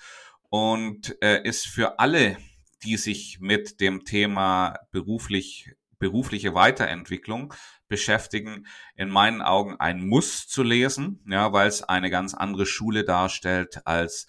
und 0.48 1.16
äh, 1.22 1.42
ist 1.42 1.66
für 1.66 1.98
alle 1.98 2.36
die 2.84 2.96
sich 2.96 3.38
mit 3.40 3.80
dem 3.80 4.04
Thema 4.04 4.78
beruflich, 4.90 5.72
berufliche 5.98 6.54
Weiterentwicklung 6.54 7.54
beschäftigen, 7.88 8.66
in 8.96 9.08
meinen 9.10 9.42
Augen 9.42 9.76
ein 9.78 10.06
Muss 10.06 10.46
zu 10.48 10.62
lesen, 10.62 11.22
ja, 11.28 11.52
weil 11.52 11.68
es 11.68 11.82
eine 11.82 12.10
ganz 12.10 12.34
andere 12.34 12.66
Schule 12.66 13.04
darstellt 13.04 13.86
als 13.86 14.26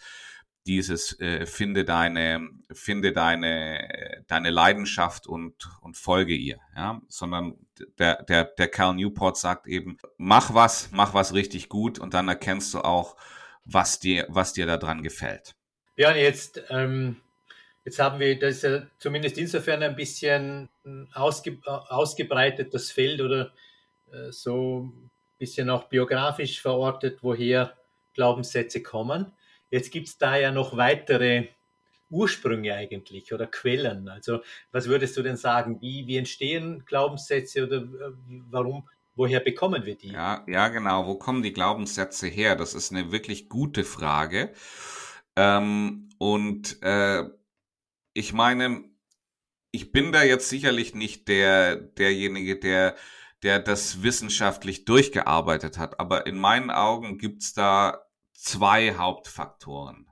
dieses 0.65 1.19
äh, 1.19 1.45
finde 1.45 1.83
deine 1.83 2.49
finde 2.71 3.11
deine 3.11 4.23
deine 4.27 4.49
Leidenschaft 4.49 5.27
und 5.27 5.69
und 5.81 5.97
folge 5.97 6.33
ihr 6.33 6.59
ja. 6.75 7.01
Sondern 7.09 7.55
der 7.99 8.23
der 8.23 8.45
der 8.45 8.67
Cal 8.69 8.95
Newport 8.95 9.37
sagt 9.37 9.67
eben 9.67 9.97
mach 10.17 10.53
was 10.53 10.89
mach 10.91 11.13
was 11.13 11.33
richtig 11.33 11.69
gut 11.69 11.99
und 11.99 12.13
dann 12.13 12.27
erkennst 12.27 12.73
du 12.73 12.79
auch 12.79 13.17
was 13.65 13.99
dir 13.99 14.25
was 14.29 14.53
dir 14.53 14.65
daran 14.65 15.03
gefällt. 15.03 15.55
Ja 15.97 16.15
jetzt 16.15 16.61
ähm, 16.69 17.17
Jetzt 17.85 17.99
haben 17.99 18.19
wir 18.19 18.39
das 18.39 18.61
ja 18.61 18.83
zumindest 18.97 19.37
insofern 19.37 19.83
ein 19.83 19.95
bisschen 19.95 20.69
ausge, 21.13 21.59
ausgebreitet, 21.65 22.73
das 22.73 22.91
Feld 22.91 23.19
oder 23.21 23.51
äh, 24.11 24.31
so 24.31 24.85
ein 24.85 25.11
bisschen 25.37 25.69
auch 25.69 25.89
biografisch 25.89 26.61
verortet, 26.61 27.19
woher 27.21 27.73
Glaubenssätze 28.13 28.81
kommen. 28.81 29.33
Jetzt 29.69 29.91
gibt 29.91 30.07
es 30.07 30.17
da 30.17 30.37
ja 30.37 30.51
noch 30.51 30.77
weitere 30.77 31.47
Ursprünge 32.09 32.73
eigentlich 32.75 33.33
oder 33.33 33.47
Quellen. 33.47 34.07
Also 34.07 34.39
was 34.71 34.87
würdest 34.87 35.17
du 35.17 35.23
denn 35.23 35.35
sagen, 35.35 35.81
wie, 35.81 36.07
wie 36.07 36.17
entstehen 36.17 36.85
Glaubenssätze 36.85 37.65
oder 37.65 37.77
äh, 37.77 38.13
warum, 38.49 38.87
woher 39.15 39.39
bekommen 39.39 39.85
wir 39.85 39.95
die? 39.95 40.11
Ja, 40.11 40.45
ja, 40.47 40.69
genau. 40.69 41.07
Wo 41.07 41.15
kommen 41.15 41.43
die 41.43 41.53
Glaubenssätze 41.53 42.27
her? 42.27 42.55
Das 42.55 42.75
ist 42.75 42.91
eine 42.91 43.11
wirklich 43.11 43.49
gute 43.49 43.83
Frage. 43.83 44.53
Ähm, 45.35 46.09
und 46.19 46.77
äh, 46.83 47.23
ich 48.13 48.33
meine, 48.33 48.83
ich 49.71 49.91
bin 49.91 50.11
da 50.11 50.23
jetzt 50.23 50.49
sicherlich 50.49 50.93
nicht 50.93 51.27
der, 51.27 51.75
derjenige, 51.75 52.59
der, 52.59 52.95
der 53.41 53.59
das 53.59 54.03
wissenschaftlich 54.03 54.85
durchgearbeitet 54.85 55.77
hat, 55.77 55.99
aber 55.99 56.27
in 56.27 56.37
meinen 56.37 56.69
Augen 56.69 57.17
gibt's 57.17 57.53
da 57.53 58.05
zwei 58.33 58.95
Hauptfaktoren. 58.95 60.07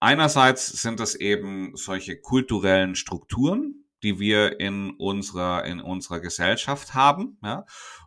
einerseits 0.00 0.66
sind 0.66 0.98
es 1.00 1.14
eben 1.14 1.76
solche 1.76 2.20
kulturellen 2.20 2.96
Strukturen, 2.96 3.84
die 4.02 4.18
wir 4.18 4.58
in 4.58 4.90
unserer, 4.90 5.64
in 5.64 5.80
unserer 5.80 6.18
Gesellschaft 6.18 6.94
haben, 6.94 7.38
ja, 7.42 7.64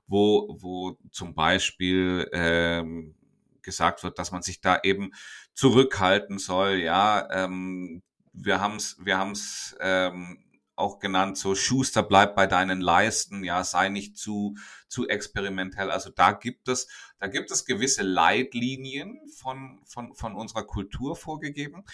wo, 0.08 0.58
wo 0.60 0.98
zum 1.12 1.36
Beispiel 1.36 2.30
ähm, 2.34 3.16
gesagt 3.62 4.04
wird, 4.04 4.20
dass 4.20 4.32
man 4.32 4.42
sich 4.42 4.60
da 4.60 4.80
eben 4.84 5.12
zurückhalten 5.54 6.38
soll, 6.38 6.76
ja, 6.76 7.28
ähm, 7.32 8.04
wir 8.36 8.60
haben 8.60 8.76
es 8.76 8.98
wir 9.00 9.18
haben's, 9.18 9.76
ähm, 9.80 10.46
auch 10.76 11.00
genannt, 11.00 11.38
so 11.38 11.56
Schuster 11.56 12.04
bleibt 12.04 12.36
bei 12.36 12.48
deinen 12.48 12.82
Leisten, 12.82 13.44
ja, 13.44 13.64
sei 13.64 13.90
nicht 13.90 14.18
zu, 14.18 14.56
zu 14.88 15.08
experimentell. 15.08 15.90
Also 15.90 16.10
da 16.10 16.34
gibt 16.34 16.68
es, 16.68 16.88
da 17.20 17.28
gibt 17.28 17.52
es 17.52 17.66
gewisse 17.66 18.04
Leitlinien 18.04 19.20
von, 19.38 19.82
von, 19.86 20.14
von 20.16 20.36
unserer 20.36 20.64
Kultur 20.64 21.16
vorgegeben, 21.16 21.86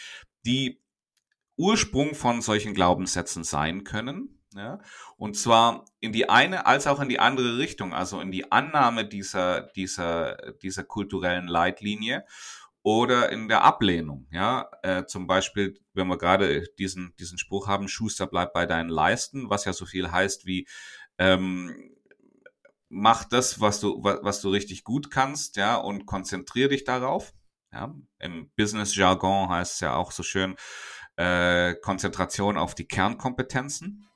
die 0.46 0.82
Ursprung 1.58 2.16
von 2.16 2.42
solchen 2.42 2.74
Glaubenssätzen 2.74 3.44
sein 3.44 3.84
können. 3.84 4.38
Ja, 4.54 4.80
und 5.16 5.38
zwar 5.38 5.86
in 6.02 6.12
die 6.12 6.28
eine 6.28 6.66
als 6.66 6.86
auch 6.86 7.00
in 7.00 7.08
die 7.08 7.20
andere 7.20 7.58
Richtung, 7.58 7.94
also 7.94 8.20
in 8.20 8.32
die 8.32 8.52
Annahme 8.52 9.08
dieser, 9.08 9.62
dieser, 9.62 10.36
dieser 10.62 10.84
kulturellen 10.84 11.48
Leitlinie 11.48 12.26
oder 12.84 13.32
in 13.32 13.48
der 13.48 13.64
Ablehnung. 13.64 14.28
Ja, 14.32 14.70
äh, 14.84 15.06
zum 15.06 15.28
Beispiel, 15.28 15.80
wenn 15.94 16.08
wir 16.08 16.18
gerade 16.18 16.64
diesen 16.80 17.14
diesen 17.20 17.38
Spruch 17.38 17.68
haben: 17.68 17.88
Schuster 17.88 18.28
bleibt 18.28 18.54
bei 18.54 18.66
deinen 18.66 18.90
Leisten, 18.90 19.50
was 19.50 19.66
ja 19.66 19.74
so 19.74 19.86
viel 19.86 20.12
heißt 20.12 20.46
wie 20.46 20.68
ähm, 21.18 21.92
mach 22.90 23.26
das, 23.26 23.62
was 23.62 23.80
du 23.80 24.04
was, 24.04 24.20
was 24.22 24.42
du 24.42 24.50
richtig 24.50 24.84
gut 24.84 25.12
kannst, 25.12 25.56
ja, 25.58 25.76
und 25.76 26.06
konzentrier 26.06 26.70
dich 26.70 26.84
darauf. 26.84 27.34
Ja, 27.72 27.94
im 28.20 28.52
Business 28.58 28.96
Jargon 28.96 29.50
heißt 29.50 29.76
es 29.76 29.80
ja 29.80 29.96
auch 29.96 30.12
so 30.12 30.24
schön 30.24 30.56
äh, 31.16 31.76
Konzentration 31.76 32.58
auf 32.58 32.76
die 32.76 32.88
Kernkompetenzen. 32.88 34.08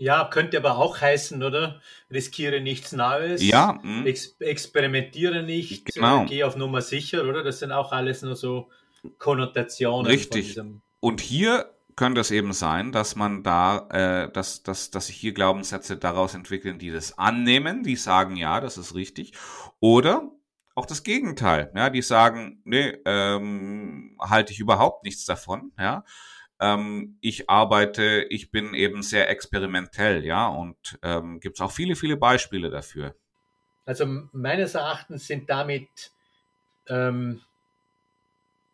Ja, 0.00 0.24
könnte 0.24 0.56
aber 0.56 0.78
auch 0.78 1.00
heißen, 1.00 1.42
oder? 1.42 1.80
Riskiere 2.08 2.60
nichts 2.60 2.92
Neues. 2.92 3.42
Ja. 3.42 3.80
Ex 4.04 4.36
experimentiere 4.38 5.42
nicht. 5.42 5.92
Genau. 5.92 6.22
Äh, 6.22 6.26
geh 6.26 6.44
auf 6.44 6.56
Nummer 6.56 6.82
sicher, 6.82 7.24
oder? 7.24 7.42
Das 7.42 7.58
sind 7.58 7.72
auch 7.72 7.90
alles 7.90 8.22
nur 8.22 8.36
so 8.36 8.68
Konnotationen. 9.18 10.06
Richtig. 10.06 10.58
Und 11.00 11.20
hier 11.20 11.74
könnte 11.96 12.20
es 12.20 12.30
eben 12.30 12.52
sein, 12.52 12.92
dass 12.92 13.16
man 13.16 13.42
da, 13.42 13.88
äh, 13.90 14.32
dass, 14.32 14.62
dass, 14.62 14.92
dass 14.92 15.08
sich 15.08 15.16
hier 15.16 15.32
Glaubenssätze 15.32 15.96
daraus 15.96 16.34
entwickeln, 16.34 16.78
die 16.78 16.92
das 16.92 17.18
annehmen, 17.18 17.82
die 17.82 17.96
sagen, 17.96 18.36
ja, 18.36 18.60
das 18.60 18.78
ist 18.78 18.94
richtig. 18.94 19.32
Oder 19.80 20.30
auch 20.76 20.86
das 20.86 21.02
Gegenteil, 21.02 21.72
ja, 21.74 21.90
die 21.90 22.02
sagen, 22.02 22.62
nee, 22.64 22.96
ähm, 23.04 24.16
halte 24.20 24.52
ich 24.52 24.60
überhaupt 24.60 25.02
nichts 25.02 25.24
davon, 25.24 25.72
ja 25.76 26.04
ähm, 26.60 27.18
ich 27.20 27.48
arbeite, 27.48 28.26
ich 28.30 28.50
bin 28.50 28.74
eben 28.74 29.02
sehr 29.02 29.28
experimentell, 29.30 30.24
ja, 30.24 30.48
und 30.48 30.98
ähm, 31.02 31.40
gibt 31.40 31.56
es 31.56 31.60
auch 31.60 31.70
viele, 31.70 31.96
viele 31.96 32.16
Beispiele 32.16 32.70
dafür. 32.70 33.14
Also 33.84 34.06
meines 34.32 34.74
Erachtens 34.74 35.26
sind 35.26 35.48
damit 35.48 36.10
ähm, 36.88 37.40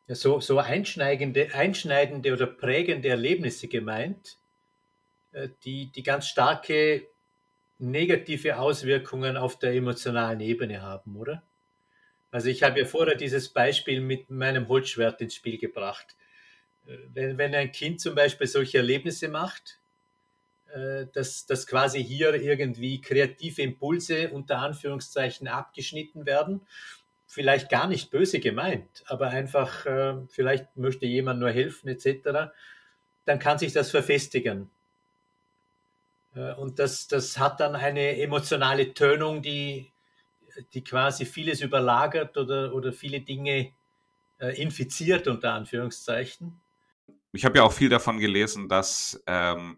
so, 0.09 0.41
so 0.41 0.59
einschneidende, 0.59 1.55
einschneidende 1.55 2.33
oder 2.33 2.47
prägende 2.47 3.09
Erlebnisse 3.09 3.69
gemeint, 3.69 4.39
äh, 5.33 5.49
die, 5.65 5.87
die 5.87 6.03
ganz 6.03 6.27
starke 6.27 7.07
negative 7.79 8.59
Auswirkungen 8.59 9.37
auf 9.37 9.59
der 9.59 9.75
emotionalen 9.75 10.41
Ebene 10.41 10.83
haben, 10.83 11.17
oder? 11.17 11.43
Also 12.31 12.49
ich 12.49 12.63
habe 12.63 12.81
ja 12.81 12.87
vorher 12.87 13.15
dieses 13.15 13.49
Beispiel 13.49 14.01
mit 14.01 14.31
meinem 14.31 14.69
Holzschwert 14.69 15.21
ins 15.21 15.35
Spiel 15.35 15.59
gebracht 15.59 16.17
wenn, 16.87 17.39
wenn 17.39 17.55
ein 17.55 17.73
Kind 17.73 18.01
zum 18.01 18.15
Beispiel 18.15 18.47
solche 18.47 18.79
Erlebnisse 18.79 19.29
macht, 19.29 19.81
äh, 20.75 21.07
dass, 21.13 21.47
dass 21.47 21.67
quasi 21.67 22.05
hier 22.05 22.35
irgendwie 22.35 23.01
kreative 23.01 23.63
Impulse 23.63 24.31
unter 24.31 24.59
Anführungszeichen 24.59 25.47
abgeschnitten 25.47 26.27
werden, 26.27 26.67
vielleicht 27.27 27.69
gar 27.69 27.87
nicht 27.87 28.11
böse 28.11 28.41
gemeint, 28.41 29.05
aber 29.07 29.29
einfach, 29.29 29.87
äh, 29.87 30.17
vielleicht 30.29 30.77
möchte 30.77 31.07
jemand 31.07 31.41
nur 31.41 31.51
helfen 31.51 31.89
etc., 31.89 32.53
dann 33.25 33.39
kann 33.39 33.59
sich 33.59 33.73
das 33.73 33.91
verfestigen. 33.91 34.69
Äh, 36.35 36.55
und 36.55 36.79
das, 36.79 37.07
das 37.09 37.39
hat 37.39 37.61
dann 37.61 37.77
eine 37.77 38.19
emotionale 38.19 38.95
Tönung, 38.95 39.43
die, 39.43 39.93
die 40.75 40.83
quasi 40.83 41.25
vieles 41.25 41.61
überlagert 41.61 42.37
oder, 42.37 42.75
oder 42.75 42.93
viele 42.93 43.21
Dinge 43.21 43.73
infiziert, 44.39 45.29
unter 45.29 45.53
Anführungszeichen 45.53 46.61
ich 47.35 47.45
habe 47.45 47.59
ja 47.59 47.65
auch 47.65 47.73
viel 47.73 47.89
davon 47.89 48.19
gelesen, 48.19 48.69
dass, 48.69 49.23
ähm, 49.27 49.77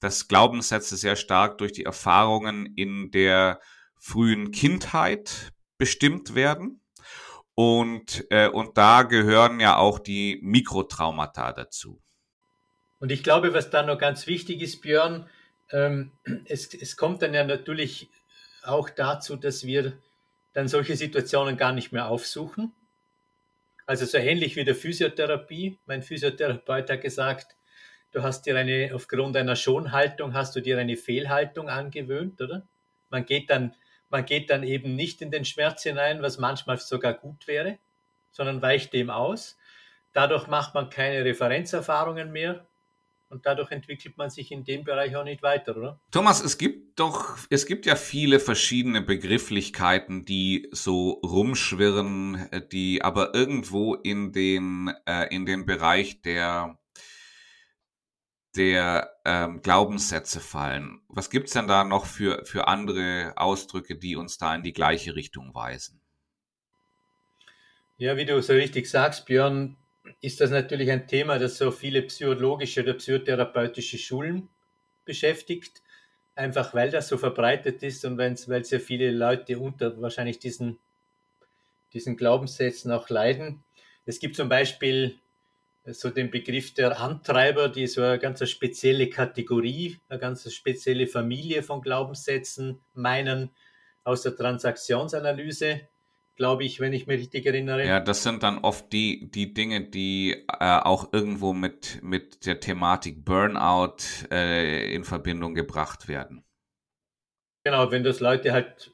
dass 0.00 0.28
Glaubenssätze 0.28 0.96
sehr 0.96 1.16
stark 1.16 1.58
durch 1.58 1.72
die 1.72 1.84
Erfahrungen 1.84 2.66
in 2.76 3.10
der 3.10 3.60
frühen 3.98 4.50
Kindheit 4.50 5.52
bestimmt 5.78 6.34
werden. 6.34 6.80
Und, 7.54 8.24
äh, 8.30 8.48
und 8.48 8.78
da 8.78 9.02
gehören 9.02 9.60
ja 9.60 9.76
auch 9.76 9.98
die 9.98 10.40
Mikrotraumata 10.42 11.52
dazu. 11.52 12.00
Und 12.98 13.12
ich 13.12 13.22
glaube, 13.22 13.52
was 13.52 13.70
da 13.70 13.82
noch 13.82 13.98
ganz 13.98 14.26
wichtig 14.26 14.62
ist, 14.62 14.80
Björn, 14.80 15.28
ähm, 15.70 16.12
es, 16.46 16.72
es 16.72 16.96
kommt 16.96 17.22
dann 17.22 17.34
ja 17.34 17.44
natürlich 17.44 18.08
auch 18.62 18.88
dazu, 18.90 19.36
dass 19.36 19.66
wir 19.66 19.98
dann 20.54 20.68
solche 20.68 20.96
Situationen 20.96 21.56
gar 21.56 21.72
nicht 21.72 21.92
mehr 21.92 22.06
aufsuchen. 22.06 22.72
Also 23.86 24.06
so 24.06 24.18
ähnlich 24.18 24.56
wie 24.56 24.64
der 24.64 24.74
Physiotherapie. 24.74 25.80
Mein 25.86 26.02
Physiotherapeut 26.02 26.90
hat 26.90 27.00
gesagt, 27.00 27.56
du 28.12 28.22
hast 28.22 28.46
dir 28.46 28.56
eine, 28.56 28.92
aufgrund 28.94 29.36
einer 29.36 29.56
Schonhaltung 29.56 30.34
hast 30.34 30.54
du 30.54 30.60
dir 30.60 30.78
eine 30.78 30.96
Fehlhaltung 30.96 31.68
angewöhnt, 31.68 32.40
oder? 32.40 32.68
Man 33.08 33.24
geht 33.24 33.50
dann, 33.50 33.74
man 34.08 34.24
geht 34.24 34.50
dann 34.50 34.62
eben 34.62 34.94
nicht 34.94 35.20
in 35.20 35.30
den 35.30 35.44
Schmerz 35.44 35.82
hinein, 35.82 36.22
was 36.22 36.38
manchmal 36.38 36.78
sogar 36.78 37.14
gut 37.14 37.46
wäre, 37.46 37.78
sondern 38.30 38.62
weicht 38.62 38.92
dem 38.92 39.10
aus. 39.10 39.58
Dadurch 40.12 40.46
macht 40.46 40.74
man 40.74 40.90
keine 40.90 41.24
Referenzerfahrungen 41.24 42.30
mehr 42.32 42.66
und 43.32 43.46
dadurch 43.46 43.70
entwickelt 43.70 44.18
man 44.18 44.30
sich 44.30 44.52
in 44.52 44.62
dem 44.62 44.84
Bereich 44.84 45.16
auch 45.16 45.24
nicht 45.24 45.42
weiter, 45.42 45.76
oder? 45.76 46.00
Thomas, 46.10 46.44
es 46.44 46.58
gibt 46.58 47.00
doch, 47.00 47.38
es 47.48 47.66
gibt 47.66 47.86
ja 47.86 47.96
viele 47.96 48.38
verschiedene 48.38 49.00
Begrifflichkeiten, 49.00 50.24
die 50.24 50.68
so 50.70 51.12
rumschwirren, 51.24 52.48
die 52.70 53.02
aber 53.02 53.34
irgendwo 53.34 53.94
in 53.94 54.32
den, 54.32 54.92
äh, 55.06 55.34
in 55.34 55.46
den 55.46 55.64
Bereich 55.64 56.20
der, 56.20 56.78
der 58.54 59.10
ähm, 59.24 59.62
Glaubenssätze 59.62 60.40
fallen. 60.40 61.00
Was 61.08 61.30
gibt's 61.30 61.52
denn 61.52 61.66
da 61.66 61.84
noch 61.84 62.04
für, 62.04 62.44
für 62.44 62.68
andere 62.68 63.32
Ausdrücke, 63.36 63.96
die 63.96 64.16
uns 64.16 64.36
da 64.36 64.54
in 64.54 64.62
die 64.62 64.74
gleiche 64.74 65.16
Richtung 65.16 65.54
weisen? 65.54 66.00
Ja, 67.96 68.16
wie 68.16 68.26
du 68.26 68.42
so 68.42 68.52
richtig 68.52 68.90
sagst, 68.90 69.26
Björn, 69.26 69.76
ist 70.20 70.40
das 70.40 70.50
natürlich 70.50 70.90
ein 70.90 71.06
Thema, 71.06 71.38
das 71.38 71.58
so 71.58 71.70
viele 71.70 72.02
psychologische 72.02 72.82
oder 72.82 72.94
psychotherapeutische 72.94 73.98
Schulen 73.98 74.48
beschäftigt, 75.04 75.82
einfach 76.34 76.74
weil 76.74 76.90
das 76.90 77.08
so 77.08 77.18
verbreitet 77.18 77.82
ist 77.82 78.04
und 78.04 78.18
weil 78.18 78.64
sehr 78.64 78.80
viele 78.80 79.10
Leute 79.10 79.58
unter 79.58 80.00
wahrscheinlich 80.00 80.38
diesen, 80.38 80.78
diesen 81.92 82.16
Glaubenssätzen 82.16 82.90
auch 82.90 83.08
leiden. 83.08 83.64
Es 84.06 84.18
gibt 84.18 84.36
zum 84.36 84.48
Beispiel 84.48 85.18
so 85.84 86.10
den 86.10 86.30
Begriff 86.30 86.74
der 86.74 87.00
Antreiber, 87.00 87.68
die 87.68 87.86
so 87.86 88.02
eine 88.02 88.18
ganz 88.18 88.48
spezielle 88.48 89.10
Kategorie, 89.10 89.98
eine 90.08 90.20
ganz 90.20 90.52
spezielle 90.52 91.06
Familie 91.06 91.62
von 91.62 91.82
Glaubenssätzen 91.82 92.80
meinen 92.94 93.50
aus 94.04 94.22
der 94.22 94.36
Transaktionsanalyse 94.36 95.88
glaube 96.42 96.64
ich, 96.64 96.80
wenn 96.80 96.92
ich 96.92 97.06
mich 97.06 97.20
richtig 97.20 97.46
erinnere. 97.46 97.86
Ja, 97.86 98.00
das 98.00 98.24
sind 98.24 98.42
dann 98.42 98.58
oft 98.58 98.92
die, 98.92 99.30
die 99.30 99.54
Dinge, 99.54 99.80
die 99.80 100.44
äh, 100.58 100.80
auch 100.80 101.12
irgendwo 101.12 101.52
mit, 101.52 102.02
mit 102.02 102.46
der 102.46 102.58
Thematik 102.58 103.24
Burnout 103.24 103.98
äh, 104.28 104.92
in 104.92 105.04
Verbindung 105.04 105.54
gebracht 105.54 106.08
werden. 106.08 106.42
Genau, 107.62 107.92
wenn 107.92 108.02
das 108.02 108.18
Leute 108.18 108.52
halt, 108.52 108.92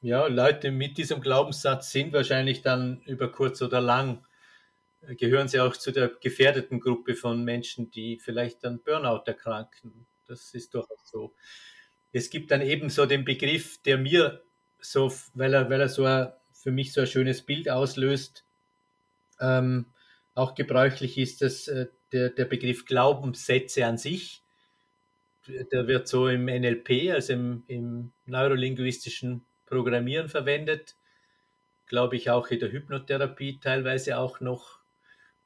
ja, 0.00 0.28
Leute 0.28 0.70
mit 0.70 0.96
diesem 0.96 1.20
Glaubenssatz 1.20 1.90
sind, 1.90 2.12
wahrscheinlich 2.12 2.62
dann 2.62 3.02
über 3.02 3.32
kurz 3.32 3.60
oder 3.62 3.80
lang, 3.80 4.24
äh, 5.00 5.16
gehören 5.16 5.48
sie 5.48 5.58
auch 5.58 5.76
zu 5.76 5.90
der 5.90 6.06
gefährdeten 6.22 6.78
Gruppe 6.78 7.16
von 7.16 7.42
Menschen, 7.42 7.90
die 7.90 8.20
vielleicht 8.20 8.64
an 8.64 8.80
Burnout 8.84 9.24
erkranken. 9.26 10.06
Das 10.28 10.54
ist 10.54 10.72
durchaus 10.72 11.10
so. 11.10 11.34
Es 12.12 12.30
gibt 12.30 12.52
dann 12.52 12.62
eben 12.62 12.90
so 12.90 13.06
den 13.06 13.24
Begriff, 13.24 13.82
der 13.82 13.98
mir 13.98 14.44
so, 14.78 15.12
weil 15.34 15.52
er, 15.52 15.68
weil 15.68 15.80
er 15.80 15.88
so 15.88 16.04
ein 16.04 16.28
für 16.60 16.70
mich 16.70 16.92
so 16.92 17.00
ein 17.00 17.06
schönes 17.06 17.42
Bild 17.42 17.70
auslöst. 17.70 18.44
Ähm, 19.40 19.86
auch 20.34 20.54
gebräuchlich 20.54 21.16
ist 21.18 21.42
das 21.42 21.68
äh, 21.68 21.86
der, 22.12 22.30
der 22.30 22.44
Begriff 22.44 22.84
Glaubenssätze 22.84 23.86
an 23.86 23.96
sich. 23.96 24.42
Der 25.46 25.88
wird 25.88 26.06
so 26.06 26.28
im 26.28 26.44
NLP, 26.44 27.10
also 27.12 27.32
im, 27.32 27.64
im 27.66 28.12
neurolinguistischen 28.26 29.46
Programmieren 29.64 30.28
verwendet. 30.28 30.96
Glaube 31.86 32.16
ich 32.16 32.30
auch 32.30 32.48
in 32.48 32.60
der 32.60 32.70
Hypnotherapie 32.70 33.58
teilweise 33.58 34.18
auch 34.18 34.40
noch. 34.40 34.80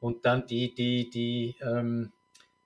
Und 0.01 0.27
dann 0.27 0.47
die, 0.47 0.75
die, 0.75 1.09
die 1.11 1.57
ähm, 1.63 2.13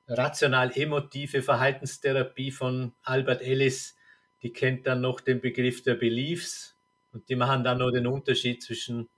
rational-emotive 0.08 1.42
Verhaltenstherapie 1.42 2.50
von 2.50 2.94
Albert 3.02 3.42
Ellis, 3.42 3.96
die 4.42 4.52
kennt 4.52 4.86
dann 4.86 5.02
noch 5.02 5.20
den 5.20 5.40
Begriff 5.40 5.82
der 5.82 5.94
Beliefs 5.94 6.77
und 7.12 7.28
die 7.28 7.36
machen 7.36 7.64
dann 7.64 7.78
noch 7.78 7.90
den 7.90 8.06
Unterschied 8.06 8.62
zwischen 8.62 9.08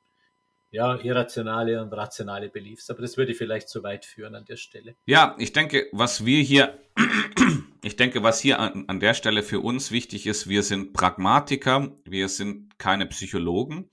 ja, 0.71 0.97
irrationale 0.97 1.83
und 1.83 1.93
rationale 1.93 2.49
Beliefs. 2.49 2.91
Aber 2.91 3.03
das 3.03 3.17
würde 3.17 3.35
vielleicht 3.35 3.69
zu 3.69 3.83
weit 3.83 4.05
führen 4.05 4.35
an 4.35 4.45
der 4.45 4.57
Stelle. 4.57 4.97
Ja, 5.05 5.35
ich 5.39 5.53
denke, 5.53 5.89
was 5.93 6.25
wir 6.25 6.43
hier, 6.43 6.79
ich 7.83 7.97
denke, 7.97 8.23
was 8.23 8.41
hier 8.41 8.61
an, 8.61 8.85
an 8.87 9.01
der 9.01 9.15
Stelle 9.15 9.43
für 9.43 9.61
uns 9.61 9.91
wichtig 9.91 10.27
ist, 10.27 10.49
wir 10.49 10.63
sind 10.63 10.93
Pragmatiker, 10.93 11.93
wir 12.05 12.29
sind 12.29 12.79
keine 12.79 13.07
Psychologen. 13.07 13.91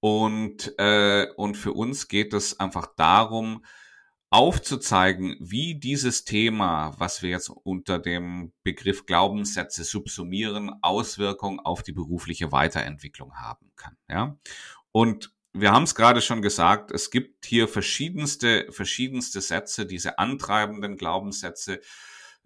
Und, 0.00 0.74
äh, 0.76 1.28
und 1.36 1.56
für 1.56 1.72
uns 1.72 2.08
geht 2.08 2.34
es 2.34 2.60
einfach 2.60 2.88
darum, 2.96 3.64
aufzuzeigen, 4.34 5.36
wie 5.38 5.76
dieses 5.76 6.24
Thema, 6.24 6.92
was 6.98 7.22
wir 7.22 7.30
jetzt 7.30 7.50
unter 7.50 8.00
dem 8.00 8.52
Begriff 8.64 9.06
Glaubenssätze 9.06 9.84
subsumieren, 9.84 10.72
Auswirkungen 10.82 11.60
auf 11.60 11.84
die 11.84 11.92
berufliche 11.92 12.50
Weiterentwicklung 12.50 13.36
haben 13.36 13.70
kann. 13.76 13.96
Ja? 14.10 14.36
Und 14.90 15.32
wir 15.52 15.70
haben 15.70 15.84
es 15.84 15.94
gerade 15.94 16.20
schon 16.20 16.42
gesagt, 16.42 16.90
es 16.90 17.12
gibt 17.12 17.46
hier 17.46 17.68
verschiedenste, 17.68 18.66
verschiedenste 18.70 19.40
Sätze, 19.40 19.86
diese 19.86 20.18
antreibenden 20.18 20.96
Glaubenssätze, 20.96 21.80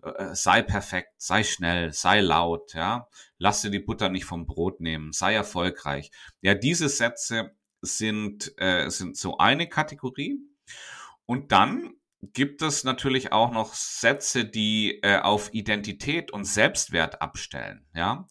äh, 0.03 0.35
sei 0.35 0.61
perfekt, 0.61 1.14
sei 1.16 1.42
schnell, 1.42 1.94
sei 1.94 2.20
laut, 2.20 2.74
ja, 2.74 3.09
lass 3.38 3.62
dir 3.62 3.70
die 3.70 3.79
Butter 3.79 4.11
nicht 4.11 4.27
vom 4.27 4.44
Brot 4.44 4.81
nehmen, 4.81 5.12
sei 5.12 5.33
erfolgreich. 5.33 6.11
Ja, 6.42 6.53
diese 6.53 6.90
Sätze 6.90 7.57
sind, 7.81 8.53
äh, 8.59 8.90
sind 8.90 9.16
so 9.16 9.38
eine 9.38 9.70
Kategorie. 9.70 10.38
Und 11.29 11.53
dann 11.53 11.95
gibt 12.23 12.62
es 12.62 12.85
natürlich 12.85 13.33
auch 13.33 13.53
noch 13.53 13.75
Sätze, 13.75 14.47
die 14.47 14.99
äh, 15.03 15.19
auf 15.19 15.53
Identität 15.53 16.31
und 16.31 16.45
Selbstwert 16.45 17.21
abstellen, 17.21 17.87
ja. 17.95 18.27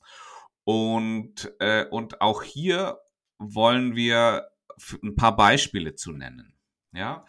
Und, 0.63 1.53
äh, 1.59 1.85
und 1.85 2.21
auch 2.21 2.41
hier 2.41 2.99
wollen 3.37 3.95
wir 3.95 4.49
ein 5.03 5.15
paar 5.15 5.35
Beispiele 5.35 5.93
zu 5.93 6.11
nennen. 6.11 6.57
Ja, 6.91 7.25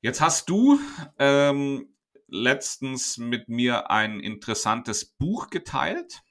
jetzt 0.00 0.22
hast 0.22 0.48
du 0.48 0.80
ähm, 1.18 1.94
letztens 2.26 3.18
mit 3.18 3.50
mir 3.50 3.90
ein 3.90 4.20
interessantes 4.20 5.04
Buch 5.04 5.50
geteilt. 5.50 6.22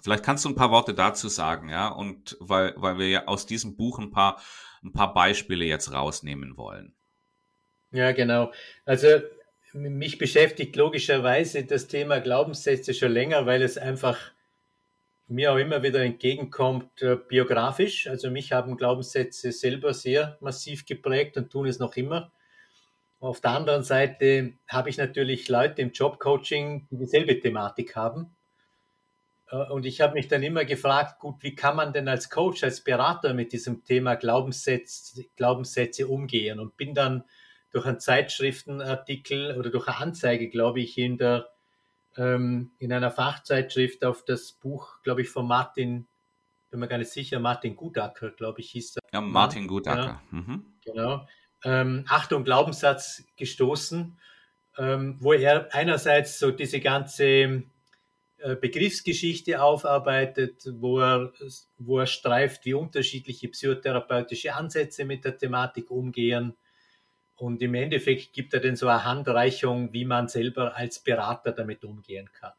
Vielleicht 0.00 0.24
kannst 0.24 0.46
du 0.46 0.48
ein 0.48 0.56
paar 0.56 0.70
Worte 0.70 0.94
dazu 0.94 1.28
sagen, 1.28 1.68
ja, 1.68 1.88
und 1.88 2.38
weil, 2.40 2.74
weil 2.78 2.96
wir 2.96 3.08
ja 3.08 3.26
aus 3.26 3.44
diesem 3.44 3.76
Buch 3.76 3.98
ein 3.98 4.10
paar, 4.10 4.40
ein 4.82 4.92
paar 4.92 5.12
Beispiele 5.12 5.66
jetzt 5.66 5.92
rausnehmen 5.92 6.56
wollen. 6.56 6.96
Ja, 7.92 8.12
genau. 8.12 8.52
Also 8.84 9.08
mich 9.74 10.18
beschäftigt 10.18 10.76
logischerweise 10.76 11.64
das 11.64 11.88
Thema 11.88 12.20
Glaubenssätze 12.20 12.94
schon 12.94 13.12
länger, 13.12 13.46
weil 13.46 13.62
es 13.62 13.78
einfach 13.78 14.32
mir 15.28 15.52
auch 15.52 15.56
immer 15.56 15.82
wieder 15.82 16.00
entgegenkommt, 16.00 17.02
äh, 17.02 17.16
biografisch. 17.16 18.06
Also 18.06 18.30
mich 18.30 18.52
haben 18.52 18.76
Glaubenssätze 18.76 19.52
selber 19.52 19.94
sehr 19.94 20.36
massiv 20.40 20.84
geprägt 20.84 21.36
und 21.36 21.50
tun 21.50 21.66
es 21.66 21.78
noch 21.78 21.96
immer. 21.96 22.32
Auf 23.20 23.40
der 23.40 23.52
anderen 23.52 23.82
Seite 23.84 24.54
habe 24.68 24.90
ich 24.90 24.98
natürlich 24.98 25.48
Leute 25.48 25.80
im 25.80 25.92
Jobcoaching, 25.92 26.88
die 26.90 26.98
dieselbe 26.98 27.38
Thematik 27.40 27.96
haben. 27.96 28.34
Äh, 29.50 29.70
und 29.70 29.86
ich 29.86 30.00
habe 30.00 30.14
mich 30.14 30.28
dann 30.28 30.42
immer 30.42 30.64
gefragt, 30.64 31.20
gut, 31.20 31.36
wie 31.42 31.54
kann 31.54 31.76
man 31.76 31.92
denn 31.92 32.08
als 32.08 32.30
Coach, 32.30 32.64
als 32.64 32.82
Berater 32.82 33.32
mit 33.32 33.52
diesem 33.52 33.84
Thema 33.84 34.16
Glaubenssätze, 34.16 35.24
Glaubenssätze 35.36 36.08
umgehen? 36.08 36.58
Und 36.58 36.76
bin 36.76 36.94
dann 36.94 37.24
durch 37.72 37.86
einen 37.86 38.00
Zeitschriftenartikel 38.00 39.58
oder 39.58 39.70
durch 39.70 39.88
eine 39.88 39.96
Anzeige, 39.98 40.48
glaube 40.48 40.80
ich, 40.80 40.98
in 40.98 41.16
der 41.16 41.48
ähm, 42.16 42.72
in 42.78 42.92
einer 42.92 43.10
Fachzeitschrift 43.10 44.04
auf 44.04 44.24
das 44.24 44.52
Buch, 44.52 45.00
glaube 45.02 45.22
ich, 45.22 45.30
von 45.30 45.46
Martin, 45.46 46.06
bin 46.70 46.80
mir 46.80 46.88
gar 46.88 46.98
nicht 46.98 47.10
sicher, 47.10 47.38
Martin 47.38 47.74
Gutacker, 47.74 48.30
glaube 48.30 48.60
ich, 48.60 48.70
hieß 48.70 48.96
er. 48.96 49.02
Ja, 49.12 49.20
Martin 49.20 49.66
Gutacker. 49.66 50.04
Ja, 50.04 50.22
mhm. 50.30 50.66
Genau. 50.84 51.26
Ähm, 51.64 52.04
Achtung, 52.08 52.44
Glaubenssatz 52.44 53.24
gestoßen, 53.36 54.18
ähm, 54.78 55.16
wo 55.20 55.32
er 55.32 55.72
einerseits 55.74 56.38
so 56.38 56.50
diese 56.50 56.80
ganze 56.80 57.24
äh, 58.38 58.56
Begriffsgeschichte 58.60 59.62
aufarbeitet, 59.62 60.66
wo 60.72 60.98
er, 60.98 61.32
wo 61.78 61.98
er 61.98 62.06
streift, 62.06 62.64
wie 62.64 62.74
unterschiedliche 62.74 63.48
psychotherapeutische 63.48 64.54
Ansätze 64.54 65.04
mit 65.04 65.24
der 65.24 65.38
Thematik 65.38 65.90
umgehen 65.90 66.56
und 67.36 67.62
im 67.62 67.74
Endeffekt 67.74 68.32
gibt 68.32 68.54
er 68.54 68.60
dann 68.60 68.76
so 68.76 68.88
eine 68.88 69.04
Handreichung, 69.04 69.92
wie 69.92 70.04
man 70.04 70.28
selber 70.28 70.76
als 70.76 71.00
Berater 71.00 71.52
damit 71.52 71.84
umgehen 71.84 72.30
kann. 72.32 72.52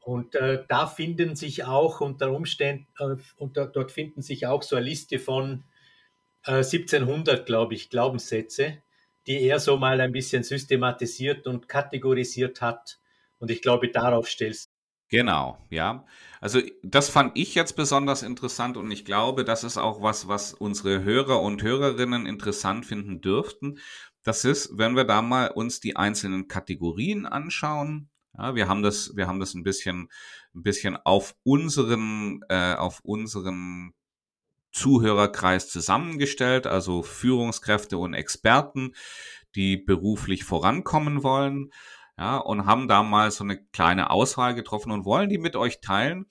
Und 0.00 0.34
äh, 0.34 0.64
da 0.68 0.86
finden 0.86 1.36
sich 1.36 1.64
auch 1.64 2.00
unter 2.00 2.32
Umständen, 2.32 2.86
äh, 2.98 3.16
und 3.36 3.56
dort 3.56 3.92
finden 3.92 4.22
sich 4.22 4.46
auch 4.46 4.62
so 4.62 4.76
eine 4.76 4.86
Liste 4.86 5.18
von 5.18 5.64
äh, 6.46 6.62
1700, 6.62 7.44
glaube 7.44 7.74
ich, 7.74 7.90
Glaubenssätze, 7.90 8.82
die 9.26 9.42
er 9.42 9.60
so 9.60 9.76
mal 9.76 10.00
ein 10.00 10.12
bisschen 10.12 10.42
systematisiert 10.42 11.46
und 11.46 11.68
kategorisiert 11.68 12.62
hat. 12.62 12.98
Und 13.38 13.50
ich 13.50 13.60
glaube, 13.60 13.90
darauf 13.90 14.28
stellst 14.28 14.67
Genau, 15.10 15.58
ja. 15.70 16.04
Also 16.40 16.60
das 16.82 17.08
fand 17.08 17.32
ich 17.36 17.54
jetzt 17.54 17.76
besonders 17.76 18.22
interessant 18.22 18.76
und 18.76 18.90
ich 18.90 19.04
glaube, 19.06 19.44
das 19.44 19.64
ist 19.64 19.78
auch 19.78 20.02
was, 20.02 20.28
was 20.28 20.52
unsere 20.52 21.02
Hörer 21.02 21.40
und 21.40 21.62
Hörerinnen 21.62 22.26
interessant 22.26 22.84
finden 22.84 23.20
dürften, 23.22 23.78
das 24.22 24.44
ist, 24.44 24.76
wenn 24.76 24.94
wir 24.96 25.04
da 25.04 25.22
mal 25.22 25.48
uns 25.48 25.80
die 25.80 25.96
einzelnen 25.96 26.48
Kategorien 26.48 27.24
anschauen. 27.24 28.10
Ja, 28.36 28.54
wir 28.54 28.68
haben 28.68 28.82
das, 28.82 29.16
wir 29.16 29.26
haben 29.26 29.40
das 29.40 29.54
ein 29.54 29.62
bisschen, 29.62 30.10
ein 30.54 30.62
bisschen 30.62 30.96
auf 30.96 31.34
unseren, 31.42 32.42
äh, 32.50 32.74
auf 32.74 33.00
unseren 33.02 33.94
Zuhörerkreis 34.72 35.70
zusammengestellt, 35.70 36.66
also 36.66 37.02
Führungskräfte 37.02 37.96
und 37.96 38.12
Experten, 38.12 38.94
die 39.54 39.78
beruflich 39.78 40.44
vorankommen 40.44 41.22
wollen, 41.22 41.70
ja, 42.18 42.36
und 42.36 42.66
haben 42.66 42.88
da 42.88 43.04
mal 43.04 43.30
so 43.30 43.44
eine 43.44 43.64
kleine 43.66 44.10
Auswahl 44.10 44.54
getroffen 44.54 44.90
und 44.90 45.04
wollen 45.04 45.28
die 45.28 45.38
mit 45.38 45.54
euch 45.54 45.80
teilen, 45.80 46.26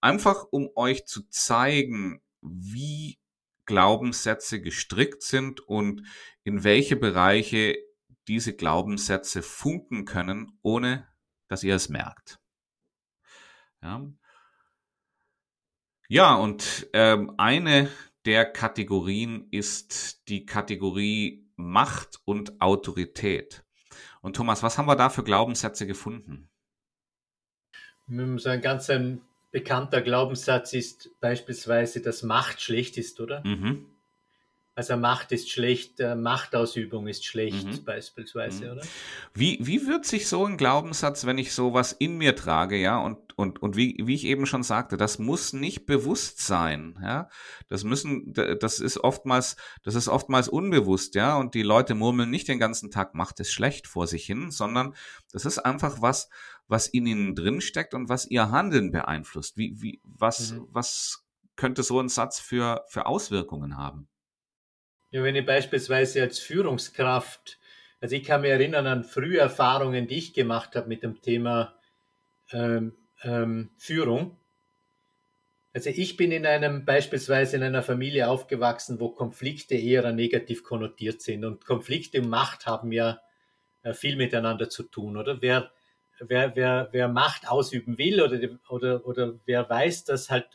einfach 0.00 0.44
um 0.50 0.70
euch 0.74 1.04
zu 1.04 1.28
zeigen, 1.28 2.22
wie 2.40 3.18
Glaubenssätze 3.66 4.62
gestrickt 4.62 5.22
sind 5.22 5.60
und 5.60 6.02
in 6.42 6.64
welche 6.64 6.96
Bereiche 6.96 7.76
diese 8.28 8.54
Glaubenssätze 8.54 9.42
funken 9.42 10.06
können, 10.06 10.58
ohne 10.62 11.06
dass 11.48 11.62
ihr 11.62 11.74
es 11.74 11.90
merkt. 11.90 12.40
Ja, 13.82 14.06
ja 16.08 16.34
und 16.34 16.88
ähm, 16.94 17.34
eine 17.36 17.90
der 18.24 18.46
Kategorien 18.46 19.48
ist 19.50 20.28
die 20.28 20.46
Kategorie 20.46 21.46
Macht 21.56 22.20
und 22.24 22.60
Autorität. 22.60 23.65
Und 24.26 24.34
Thomas, 24.34 24.64
was 24.64 24.76
haben 24.76 24.86
wir 24.86 24.96
da 24.96 25.08
für 25.08 25.22
Glaubenssätze 25.22 25.86
gefunden? 25.86 26.48
So 28.08 28.48
ein 28.48 28.60
ganz 28.60 28.90
ein 28.90 29.20
bekannter 29.52 30.02
Glaubenssatz 30.02 30.72
ist 30.72 31.10
beispielsweise, 31.20 32.02
dass 32.02 32.24
Macht 32.24 32.60
schlecht 32.60 32.98
ist, 32.98 33.20
oder? 33.20 33.46
Mhm. 33.46 33.86
Also 34.76 34.98
Macht 34.98 35.32
ist 35.32 35.50
schlecht, 35.50 36.00
äh, 36.00 36.14
Machtausübung 36.14 37.06
ist 37.08 37.24
schlecht 37.24 37.66
mhm. 37.66 37.84
beispielsweise, 37.84 38.66
mhm. 38.66 38.70
oder? 38.72 38.82
Wie, 39.32 39.58
wie 39.62 39.86
wird 39.86 40.04
sich 40.04 40.28
so 40.28 40.44
ein 40.44 40.58
Glaubenssatz, 40.58 41.24
wenn 41.24 41.38
ich 41.38 41.54
sowas 41.54 41.92
in 41.92 42.18
mir 42.18 42.36
trage, 42.36 42.76
ja, 42.76 42.98
und, 42.98 43.32
und, 43.38 43.62
und 43.62 43.74
wie, 43.74 43.96
wie 44.04 44.14
ich 44.14 44.26
eben 44.26 44.44
schon 44.44 44.62
sagte, 44.62 44.98
das 44.98 45.18
muss 45.18 45.54
nicht 45.54 45.86
bewusst 45.86 46.46
sein, 46.46 46.98
ja. 47.02 47.30
Das 47.68 47.84
müssen, 47.84 48.34
das 48.34 48.78
ist 48.78 48.98
oftmals, 48.98 49.56
das 49.82 49.94
ist 49.94 50.08
oftmals 50.08 50.46
unbewusst, 50.46 51.14
ja, 51.14 51.38
und 51.38 51.54
die 51.54 51.62
Leute 51.62 51.94
murmeln 51.94 52.28
nicht 52.28 52.46
den 52.46 52.58
ganzen 52.58 52.90
Tag, 52.90 53.14
macht 53.14 53.40
es 53.40 53.50
schlecht 53.50 53.86
vor 53.86 54.06
sich 54.06 54.26
hin, 54.26 54.50
sondern 54.50 54.94
das 55.32 55.46
ist 55.46 55.58
einfach 55.58 56.02
was, 56.02 56.28
was 56.68 56.86
in 56.86 57.06
ihnen 57.06 57.34
drin 57.34 57.62
steckt 57.62 57.94
und 57.94 58.10
was 58.10 58.26
ihr 58.30 58.50
Handeln 58.50 58.92
beeinflusst. 58.92 59.56
Wie, 59.56 59.80
wie, 59.80 60.02
was, 60.04 60.52
mhm. 60.52 60.68
was 60.70 61.24
könnte 61.56 61.82
so 61.82 61.98
ein 61.98 62.10
Satz 62.10 62.40
für, 62.40 62.84
für 62.88 63.06
Auswirkungen 63.06 63.78
haben? 63.78 64.08
Ja, 65.10 65.22
wenn 65.22 65.36
ich 65.36 65.46
beispielsweise 65.46 66.22
als 66.22 66.38
Führungskraft, 66.38 67.58
also 68.00 68.16
ich 68.16 68.24
kann 68.24 68.40
mich 68.42 68.50
erinnern 68.50 68.86
an 68.86 69.04
frühe 69.04 69.38
Erfahrungen, 69.38 70.08
die 70.08 70.18
ich 70.18 70.34
gemacht 70.34 70.74
habe 70.74 70.88
mit 70.88 71.02
dem 71.02 71.22
Thema 71.22 71.74
ähm, 72.52 72.92
ähm, 73.22 73.70
Führung. 73.78 74.36
Also 75.72 75.90
ich 75.90 76.16
bin 76.16 76.32
in 76.32 76.46
einem, 76.46 76.84
beispielsweise 76.84 77.56
in 77.56 77.62
einer 77.62 77.82
Familie 77.82 78.28
aufgewachsen, 78.28 78.98
wo 78.98 79.10
Konflikte 79.10 79.74
eher 79.74 80.10
negativ 80.12 80.64
konnotiert 80.64 81.20
sind. 81.20 81.44
Und 81.44 81.64
Konflikte 81.64 82.20
und 82.20 82.28
Macht 82.28 82.66
haben 82.66 82.92
ja 82.92 83.20
äh, 83.82 83.92
viel 83.92 84.16
miteinander 84.16 84.68
zu 84.68 84.84
tun, 84.84 85.16
oder? 85.16 85.40
Wer, 85.42 85.70
wer, 86.18 86.56
wer, 86.56 86.88
wer 86.92 87.08
Macht 87.08 87.48
ausüben 87.48 87.98
will 87.98 88.22
oder, 88.22 88.40
oder, 88.68 89.06
oder 89.06 89.34
wer 89.44 89.68
weiß, 89.68 90.04
dass 90.04 90.30
halt 90.30 90.48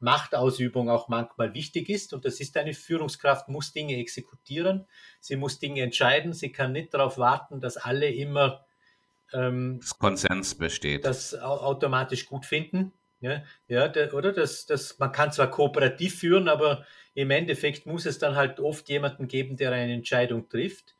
Machtausübung 0.00 0.88
auch 0.90 1.08
manchmal 1.08 1.54
wichtig 1.54 1.88
ist. 1.88 2.12
Und 2.12 2.24
das 2.24 2.40
ist 2.40 2.56
eine 2.56 2.74
Führungskraft, 2.74 3.48
muss 3.48 3.72
Dinge 3.72 3.96
exekutieren, 3.96 4.86
sie 5.20 5.36
muss 5.36 5.58
Dinge 5.58 5.82
entscheiden, 5.82 6.32
sie 6.32 6.52
kann 6.52 6.72
nicht 6.72 6.94
darauf 6.94 7.18
warten, 7.18 7.60
dass 7.60 7.76
alle 7.76 8.10
immer 8.10 8.64
ähm, 9.32 9.78
das 9.80 9.98
Konsens 9.98 10.54
besteht. 10.54 11.04
Das 11.04 11.34
automatisch 11.34 12.26
gut 12.26 12.46
finden. 12.46 12.92
Ja, 13.20 13.42
ja 13.66 13.88
der, 13.88 14.14
oder? 14.14 14.32
Das, 14.32 14.66
das, 14.66 14.98
man 14.98 15.12
kann 15.12 15.32
zwar 15.32 15.50
kooperativ 15.50 16.18
führen, 16.18 16.48
aber 16.48 16.84
im 17.14 17.30
Endeffekt 17.30 17.86
muss 17.86 18.06
es 18.06 18.18
dann 18.18 18.36
halt 18.36 18.60
oft 18.60 18.88
jemanden 18.88 19.26
geben, 19.26 19.56
der 19.56 19.72
eine 19.72 19.92
Entscheidung 19.92 20.48
trifft. 20.48 20.94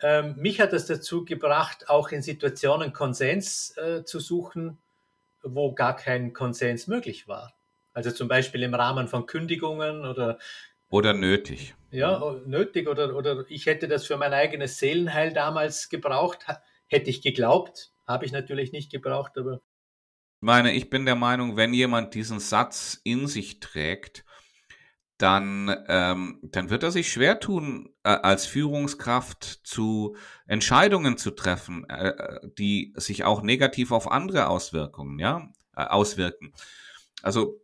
Ähm, 0.00 0.34
mich 0.36 0.60
hat 0.60 0.72
das 0.72 0.86
dazu 0.86 1.24
gebracht, 1.24 1.88
auch 1.88 2.10
in 2.10 2.22
Situationen 2.22 2.92
Konsens 2.92 3.76
äh, 3.76 4.04
zu 4.04 4.18
suchen, 4.18 4.78
wo 5.42 5.72
gar 5.72 5.94
kein 5.94 6.32
Konsens 6.32 6.88
möglich 6.88 7.28
war. 7.28 7.54
Also 7.94 8.10
zum 8.10 8.28
Beispiel 8.28 8.62
im 8.62 8.74
Rahmen 8.74 9.08
von 9.08 9.26
Kündigungen 9.26 10.04
oder 10.04 10.38
oder 10.94 11.12
nötig. 11.12 11.74
Ja, 11.90 12.36
nötig 12.46 12.88
oder, 12.88 13.16
oder 13.16 13.44
ich 13.48 13.66
hätte 13.66 13.88
das 13.88 14.06
für 14.06 14.16
mein 14.16 14.32
eigenes 14.32 14.78
Seelenheil 14.78 15.32
damals 15.32 15.88
gebraucht, 15.88 16.46
hätte 16.86 17.10
ich 17.10 17.20
geglaubt, 17.20 17.92
habe 18.06 18.24
ich 18.26 18.30
natürlich 18.30 18.70
nicht 18.70 18.92
gebraucht, 18.92 19.32
aber. 19.36 19.54
Ich 19.54 20.46
meine, 20.46 20.72
ich 20.72 20.90
bin 20.90 21.04
der 21.04 21.16
Meinung, 21.16 21.56
wenn 21.56 21.74
jemand 21.74 22.14
diesen 22.14 22.38
Satz 22.38 23.00
in 23.02 23.26
sich 23.26 23.58
trägt, 23.58 24.24
dann, 25.18 25.74
ähm, 25.88 26.38
dann 26.42 26.70
wird 26.70 26.82
er 26.82 26.92
sich 26.92 27.10
schwer 27.10 27.40
tun, 27.40 27.88
äh, 28.04 28.10
als 28.10 28.46
Führungskraft 28.46 29.42
zu 29.64 30.16
Entscheidungen 30.46 31.16
zu 31.16 31.32
treffen, 31.32 31.88
äh, 31.88 32.08
äh 32.08 32.40
die 32.58 32.92
sich 32.96 33.24
auch 33.24 33.42
negativ 33.42 33.90
auf 33.90 34.10
andere 34.10 34.48
Auswirkungen, 34.48 35.18
ja, 35.18 35.50
äh, 35.76 35.84
auswirken. 35.84 36.52
Also 37.22 37.63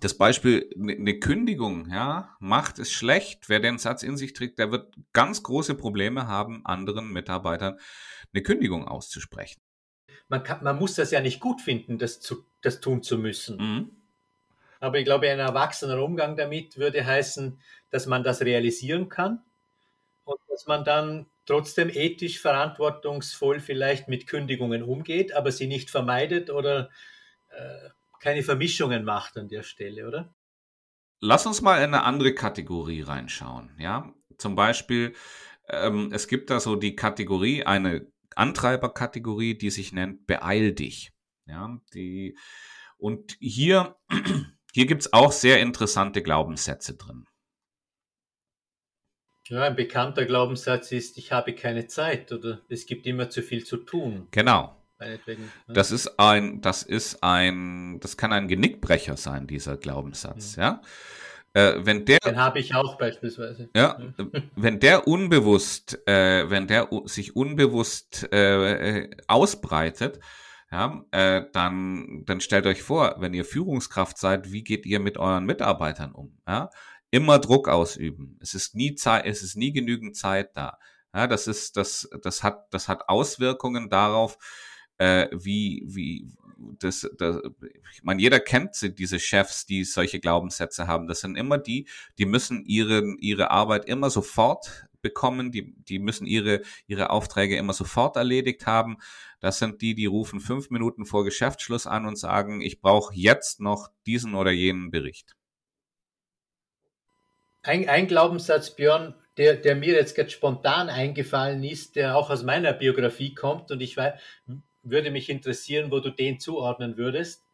das 0.00 0.16
Beispiel, 0.16 0.70
eine 0.74 0.98
ne 0.98 1.20
Kündigung, 1.20 1.88
ja, 1.90 2.36
macht 2.40 2.78
es 2.78 2.90
schlecht. 2.90 3.48
Wer 3.48 3.60
den 3.60 3.78
Satz 3.78 4.02
in 4.02 4.16
sich 4.16 4.32
trägt, 4.32 4.58
der 4.58 4.72
wird 4.72 4.94
ganz 5.12 5.42
große 5.42 5.74
Probleme 5.74 6.26
haben, 6.26 6.64
anderen 6.64 7.12
Mitarbeitern 7.12 7.78
eine 8.32 8.42
Kündigung 8.42 8.88
auszusprechen. 8.88 9.60
Man, 10.28 10.42
kann, 10.42 10.64
man 10.64 10.78
muss 10.78 10.94
das 10.94 11.10
ja 11.10 11.20
nicht 11.20 11.40
gut 11.40 11.60
finden, 11.60 11.98
das, 11.98 12.20
zu, 12.20 12.46
das 12.62 12.80
tun 12.80 13.02
zu 13.02 13.18
müssen. 13.18 13.56
Mhm. 13.58 13.90
Aber 14.80 14.98
ich 14.98 15.04
glaube, 15.04 15.30
ein 15.30 15.38
erwachsener 15.38 16.02
Umgang 16.02 16.36
damit 16.36 16.78
würde 16.78 17.04
heißen, 17.04 17.60
dass 17.90 18.06
man 18.06 18.24
das 18.24 18.40
realisieren 18.40 19.08
kann 19.08 19.42
und 20.24 20.40
dass 20.48 20.66
man 20.66 20.84
dann 20.84 21.26
trotzdem 21.46 21.90
ethisch 21.90 22.40
verantwortungsvoll 22.40 23.60
vielleicht 23.60 24.08
mit 24.08 24.26
Kündigungen 24.26 24.82
umgeht, 24.82 25.34
aber 25.34 25.52
sie 25.52 25.66
nicht 25.66 25.90
vermeidet 25.90 26.50
oder 26.50 26.88
äh, 27.50 27.90
keine 28.22 28.42
Vermischungen 28.42 29.04
macht 29.04 29.36
an 29.36 29.48
der 29.48 29.62
Stelle, 29.62 30.06
oder? 30.06 30.34
Lass 31.20 31.44
uns 31.44 31.60
mal 31.60 31.78
in 31.78 31.94
eine 31.94 32.04
andere 32.04 32.34
Kategorie 32.34 33.02
reinschauen. 33.02 33.70
Ja, 33.78 34.14
zum 34.38 34.54
Beispiel, 34.54 35.14
ähm, 35.68 36.10
es 36.12 36.28
gibt 36.28 36.50
da 36.50 36.60
so 36.60 36.76
die 36.76 36.96
Kategorie, 36.96 37.64
eine 37.64 38.10
Antreiberkategorie, 38.34 39.58
die 39.58 39.70
sich 39.70 39.92
nennt 39.92 40.26
Beeil 40.26 40.72
dich. 40.72 41.12
Ja, 41.46 41.78
die, 41.94 42.36
und 42.96 43.36
hier, 43.40 43.96
hier 44.72 44.86
gibt 44.86 45.02
es 45.02 45.12
auch 45.12 45.32
sehr 45.32 45.60
interessante 45.60 46.22
Glaubenssätze 46.22 46.96
drin. 46.96 47.26
Ja, 49.48 49.64
ein 49.64 49.76
bekannter 49.76 50.24
Glaubenssatz 50.24 50.92
ist, 50.92 51.18
ich 51.18 51.32
habe 51.32 51.54
keine 51.54 51.88
Zeit 51.88 52.30
oder 52.32 52.60
es 52.68 52.86
gibt 52.86 53.06
immer 53.06 53.28
zu 53.28 53.42
viel 53.42 53.64
zu 53.64 53.78
tun. 53.78 54.28
Genau. 54.30 54.81
Ne? 55.66 55.74
Das 55.74 55.90
ist 55.90 56.18
ein, 56.18 56.60
das 56.60 56.82
ist 56.82 57.22
ein, 57.22 58.00
das 58.00 58.16
kann 58.16 58.32
ein 58.32 58.48
Genickbrecher 58.48 59.16
sein, 59.16 59.46
dieser 59.46 59.76
Glaubenssatz, 59.76 60.56
ja. 60.56 60.62
ja? 60.62 60.82
Äh, 61.54 61.84
wenn 61.84 62.06
der, 62.06 62.18
Den 62.20 62.38
habe 62.38 62.60
ich 62.60 62.74
auch 62.74 62.96
beispielsweise. 62.96 63.68
Ja, 63.76 63.98
wenn 64.56 64.80
der 64.80 65.06
unbewusst, 65.06 65.98
äh, 66.08 66.48
wenn 66.48 66.66
der 66.66 66.88
sich 67.04 67.36
unbewusst 67.36 68.32
äh, 68.32 69.10
ausbreitet, 69.28 70.18
ja, 70.70 71.04
äh, 71.10 71.44
dann, 71.52 72.24
dann 72.24 72.40
stellt 72.40 72.64
euch 72.64 72.82
vor, 72.82 73.16
wenn 73.18 73.34
ihr 73.34 73.44
Führungskraft 73.44 74.16
seid, 74.16 74.50
wie 74.52 74.64
geht 74.64 74.86
ihr 74.86 75.00
mit 75.00 75.18
euren 75.18 75.44
Mitarbeitern 75.44 76.12
um? 76.12 76.38
Ja? 76.48 76.70
Immer 77.10 77.38
Druck 77.38 77.68
ausüben. 77.68 78.38
Es 78.40 78.54
ist 78.54 78.74
nie 78.74 78.94
Zeit, 78.94 79.26
es 79.26 79.42
ist 79.42 79.54
nie 79.54 79.72
genügend 79.74 80.16
Zeit 80.16 80.56
da. 80.56 80.78
Ja, 81.14 81.26
das 81.26 81.46
ist, 81.46 81.76
das, 81.76 82.08
das 82.22 82.42
hat, 82.42 82.72
das 82.72 82.88
hat 82.88 83.10
Auswirkungen 83.10 83.90
darauf, 83.90 84.38
äh, 84.98 85.28
wie, 85.32 85.82
wie, 85.86 86.28
das, 86.78 87.08
das, 87.18 87.38
ich 87.94 88.02
meine, 88.02 88.22
jeder 88.22 88.40
kennt 88.40 88.98
diese 88.98 89.18
Chefs, 89.18 89.66
die 89.66 89.84
solche 89.84 90.20
Glaubenssätze 90.20 90.86
haben. 90.86 91.06
Das 91.06 91.20
sind 91.20 91.36
immer 91.36 91.58
die, 91.58 91.88
die 92.18 92.26
müssen 92.26 92.64
ihre, 92.64 93.02
ihre 93.18 93.50
Arbeit 93.50 93.84
immer 93.86 94.10
sofort 94.10 94.86
bekommen, 95.00 95.50
die, 95.50 95.74
die 95.76 95.98
müssen 95.98 96.26
ihre, 96.26 96.62
ihre 96.86 97.10
Aufträge 97.10 97.56
immer 97.56 97.72
sofort 97.72 98.16
erledigt 98.16 98.66
haben. 98.66 98.98
Das 99.40 99.58
sind 99.58 99.82
die, 99.82 99.94
die 99.94 100.06
rufen 100.06 100.40
fünf 100.40 100.70
Minuten 100.70 101.04
vor 101.04 101.24
Geschäftsschluss 101.24 101.86
an 101.86 102.06
und 102.06 102.16
sagen, 102.16 102.60
ich 102.60 102.80
brauche 102.80 103.12
jetzt 103.14 103.60
noch 103.60 103.88
diesen 104.06 104.34
oder 104.34 104.52
jenen 104.52 104.90
Bericht. 104.90 105.34
Ein, 107.64 107.88
ein 107.88 108.06
Glaubenssatz, 108.06 108.74
Björn, 108.74 109.14
der, 109.36 109.54
der 109.54 109.76
mir 109.76 109.94
jetzt 109.94 110.14
ganz 110.14 110.32
spontan 110.32 110.88
eingefallen 110.88 111.64
ist, 111.64 111.96
der 111.96 112.16
auch 112.16 112.30
aus 112.30 112.42
meiner 112.42 112.72
Biografie 112.72 113.34
kommt 113.34 113.70
und 113.70 113.80
ich 113.80 113.96
weiß, 113.96 114.20
würde 114.82 115.10
mich 115.10 115.28
interessieren, 115.30 115.90
wo 115.90 116.00
du 116.00 116.10
den 116.10 116.40
zuordnen 116.40 116.96
würdest, 116.96 117.44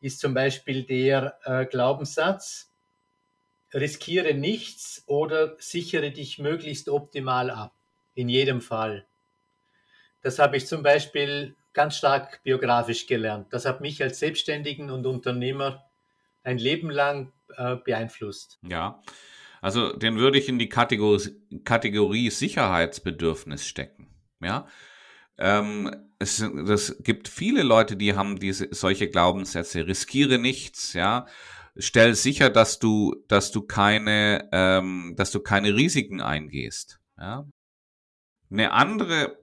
ist 0.00 0.20
zum 0.20 0.34
Beispiel 0.34 0.82
der 0.82 1.38
äh, 1.44 1.64
Glaubenssatz, 1.66 2.70
riskiere 3.72 4.34
nichts 4.34 5.02
oder 5.06 5.56
sichere 5.58 6.10
dich 6.10 6.38
möglichst 6.38 6.88
optimal 6.88 7.50
ab. 7.50 7.72
In 8.14 8.28
jedem 8.28 8.60
Fall. 8.60 9.06
Das 10.22 10.38
habe 10.38 10.56
ich 10.56 10.66
zum 10.66 10.82
Beispiel 10.82 11.56
ganz 11.72 11.96
stark 11.96 12.42
biografisch 12.44 13.06
gelernt. 13.06 13.48
Das 13.50 13.66
hat 13.66 13.80
mich 13.80 14.02
als 14.02 14.20
Selbstständigen 14.20 14.90
und 14.90 15.04
Unternehmer 15.04 15.84
ein 16.44 16.58
Leben 16.58 16.90
lang 16.90 17.32
äh, 17.56 17.76
beeinflusst. 17.76 18.58
Ja, 18.62 19.02
also 19.60 19.92
den 19.94 20.16
würde 20.16 20.38
ich 20.38 20.48
in 20.48 20.58
die 20.58 20.68
Kategorie, 20.68 21.34
Kategorie 21.64 22.30
Sicherheitsbedürfnis 22.30 23.66
stecken. 23.66 24.08
Ja, 24.40 24.68
ähm, 25.38 25.90
es, 26.18 26.40
es 26.40 26.96
gibt 27.02 27.28
viele 27.28 27.62
Leute, 27.62 27.96
die 27.96 28.14
haben 28.14 28.38
diese 28.38 28.68
solche 28.70 29.08
Glaubenssätze. 29.08 29.86
Riskiere 29.86 30.38
nichts, 30.38 30.92
ja. 30.92 31.26
Stell 31.76 32.14
sicher, 32.14 32.50
dass 32.50 32.78
du, 32.78 33.16
dass 33.26 33.50
du 33.50 33.62
keine, 33.62 34.48
ähm, 34.52 35.14
dass 35.16 35.32
du 35.32 35.40
keine 35.40 35.74
Risiken 35.74 36.20
eingehst. 36.20 37.00
Ja. 37.18 37.46
Eine 38.50 38.72
andere, 38.72 39.38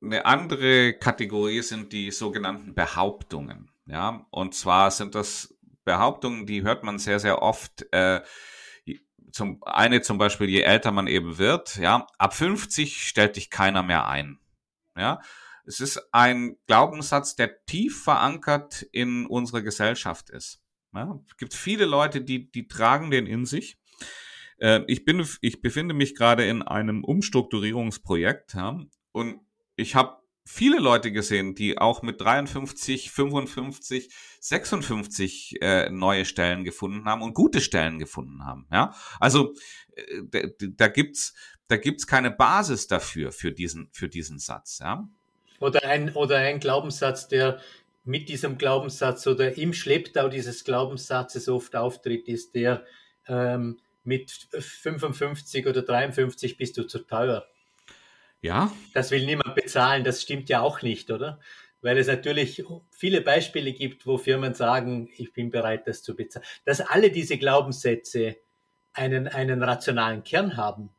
eine 0.00 0.24
andere 0.24 0.94
Kategorie 0.94 1.62
sind 1.62 1.92
die 1.92 2.12
sogenannten 2.12 2.74
Behauptungen. 2.74 3.70
Ja, 3.86 4.26
und 4.30 4.54
zwar 4.54 4.92
sind 4.92 5.16
das 5.16 5.56
Behauptungen, 5.84 6.46
die 6.46 6.62
hört 6.62 6.84
man 6.84 6.98
sehr, 6.98 7.18
sehr 7.18 7.42
oft. 7.42 7.84
Äh, 7.92 8.20
zum, 9.32 9.62
eine 9.64 10.02
zum 10.02 10.18
Beispiel, 10.18 10.48
je 10.48 10.60
älter 10.60 10.92
man 10.92 11.06
eben 11.06 11.38
wird, 11.38 11.76
ja, 11.76 12.06
ab 12.18 12.34
50 12.34 13.06
stellt 13.08 13.36
dich 13.36 13.50
keiner 13.50 13.82
mehr 13.82 14.06
ein. 14.06 14.38
Ja, 14.96 15.20
es 15.64 15.80
ist 15.80 16.08
ein 16.12 16.56
Glaubenssatz, 16.66 17.36
der 17.36 17.64
tief 17.64 18.02
verankert 18.02 18.82
in 18.92 19.26
unserer 19.26 19.62
Gesellschaft 19.62 20.30
ist. 20.30 20.60
Ja, 20.92 21.18
es 21.26 21.36
gibt 21.36 21.54
viele 21.54 21.86
Leute, 21.86 22.20
die, 22.20 22.50
die 22.50 22.68
tragen 22.68 23.10
den 23.10 23.26
in 23.26 23.46
sich. 23.46 23.78
Äh, 24.58 24.80
ich 24.86 25.04
bin, 25.04 25.26
ich 25.40 25.62
befinde 25.62 25.94
mich 25.94 26.14
gerade 26.14 26.46
in 26.46 26.62
einem 26.62 27.04
Umstrukturierungsprojekt, 27.04 28.54
ja, 28.54 28.78
und 29.12 29.40
ich 29.76 29.94
habe 29.94 30.22
viele 30.44 30.78
Leute 30.78 31.12
gesehen, 31.12 31.54
die 31.54 31.78
auch 31.78 32.02
mit 32.02 32.20
53, 32.20 33.10
55, 33.10 34.12
56 34.40 35.62
äh, 35.62 35.90
neue 35.90 36.24
Stellen 36.24 36.64
gefunden 36.64 37.04
haben 37.04 37.22
und 37.22 37.34
gute 37.34 37.60
Stellen 37.60 37.98
gefunden 37.98 38.44
haben. 38.44 38.66
Ja, 38.72 38.94
also 39.20 39.54
äh, 39.94 40.48
da 40.74 40.88
gibt's 40.88 41.34
da 41.72 41.78
gibt's 41.78 42.06
keine 42.06 42.30
Basis 42.30 42.86
dafür 42.86 43.32
für 43.32 43.50
diesen 43.50 43.88
für 43.92 44.08
diesen 44.08 44.38
Satz. 44.38 44.78
Ja, 44.80 45.08
oder 45.58 45.84
ein 45.84 46.14
oder 46.14 46.36
ein 46.36 46.60
Glaubenssatz, 46.60 47.28
der 47.28 47.60
mit 48.04 48.28
diesem 48.28 48.58
Glaubenssatz 48.58 49.26
oder 49.26 49.56
im 49.56 49.72
Schlepptau 49.72 50.28
dieses 50.28 50.64
Glaubenssatzes 50.64 51.48
oft 51.48 51.74
auftritt, 51.74 52.28
ist 52.28 52.54
der 52.54 52.84
ähm, 53.26 53.78
mit 54.04 54.48
55 54.52 55.66
oder 55.66 55.80
53 55.82 56.58
bist 56.58 56.76
du 56.76 56.82
zu 56.82 56.98
teuer. 56.98 57.46
Ja. 58.42 58.70
Das 58.92 59.10
will 59.10 59.24
niemand 59.24 59.54
bezahlen, 59.54 60.04
das 60.04 60.20
stimmt 60.20 60.50
ja 60.50 60.60
auch 60.60 60.82
nicht, 60.82 61.10
oder? 61.10 61.40
Weil 61.80 61.96
es 61.96 62.08
natürlich 62.08 62.64
viele 62.90 63.22
Beispiele 63.22 63.72
gibt, 63.72 64.06
wo 64.06 64.18
Firmen 64.18 64.54
sagen, 64.54 65.08
ich 65.16 65.32
bin 65.32 65.50
bereit, 65.50 65.86
das 65.86 66.02
zu 66.02 66.14
bezahlen. 66.14 66.44
Dass 66.64 66.80
alle 66.80 67.10
diese 67.10 67.38
Glaubenssätze 67.38 68.36
einen, 68.92 69.28
einen 69.28 69.62
rationalen 69.62 70.22
Kern 70.22 70.56
haben, 70.56 70.90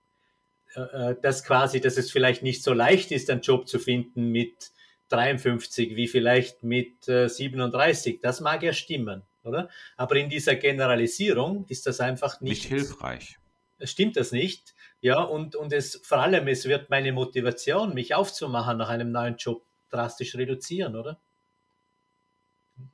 dass 0.74 1.44
quasi, 1.44 1.82
dass 1.82 1.98
es 1.98 2.12
vielleicht 2.12 2.44
nicht 2.44 2.64
so 2.64 2.74
leicht 2.74 3.12
ist, 3.12 3.30
einen 3.30 3.42
Job 3.42 3.68
zu 3.68 3.80
finden 3.80 4.32
mit 4.32 4.72
53 5.10 5.96
wie 5.96 6.08
vielleicht 6.08 6.64
mit 6.64 7.04
37. 7.04 8.16
Äh, 8.16 8.20
das 8.22 8.42
mag 8.42 8.64
ja 8.64 8.74
stimmen. 8.74 9.24
oder? 9.44 9.70
Aber 9.98 10.16
in 10.16 10.30
dieser 10.30 10.56
Generalisierung 10.56 11.66
ist 11.68 11.86
das 11.86 12.00
einfach 12.00 12.42
nicht, 12.42 12.64
nicht 12.64 12.66
hilfreich. 12.66 13.38
Stimmt 13.82 14.18
das 14.18 14.32
nicht? 14.32 14.74
Ja, 15.02 15.22
und, 15.22 15.56
und 15.56 15.74
es 15.74 16.00
vor 16.04 16.20
allem, 16.20 16.48
es 16.48 16.66
wird 16.66 16.90
meine 16.90 17.12
Motivation, 17.12 17.94
mich 17.94 18.16
aufzumachen 18.16 18.78
nach 18.78 18.90
einem 18.90 19.12
neuen 19.12 19.36
Job, 19.36 19.66
drastisch 19.90 20.36
reduzieren, 20.36 20.96
oder? 20.96 21.20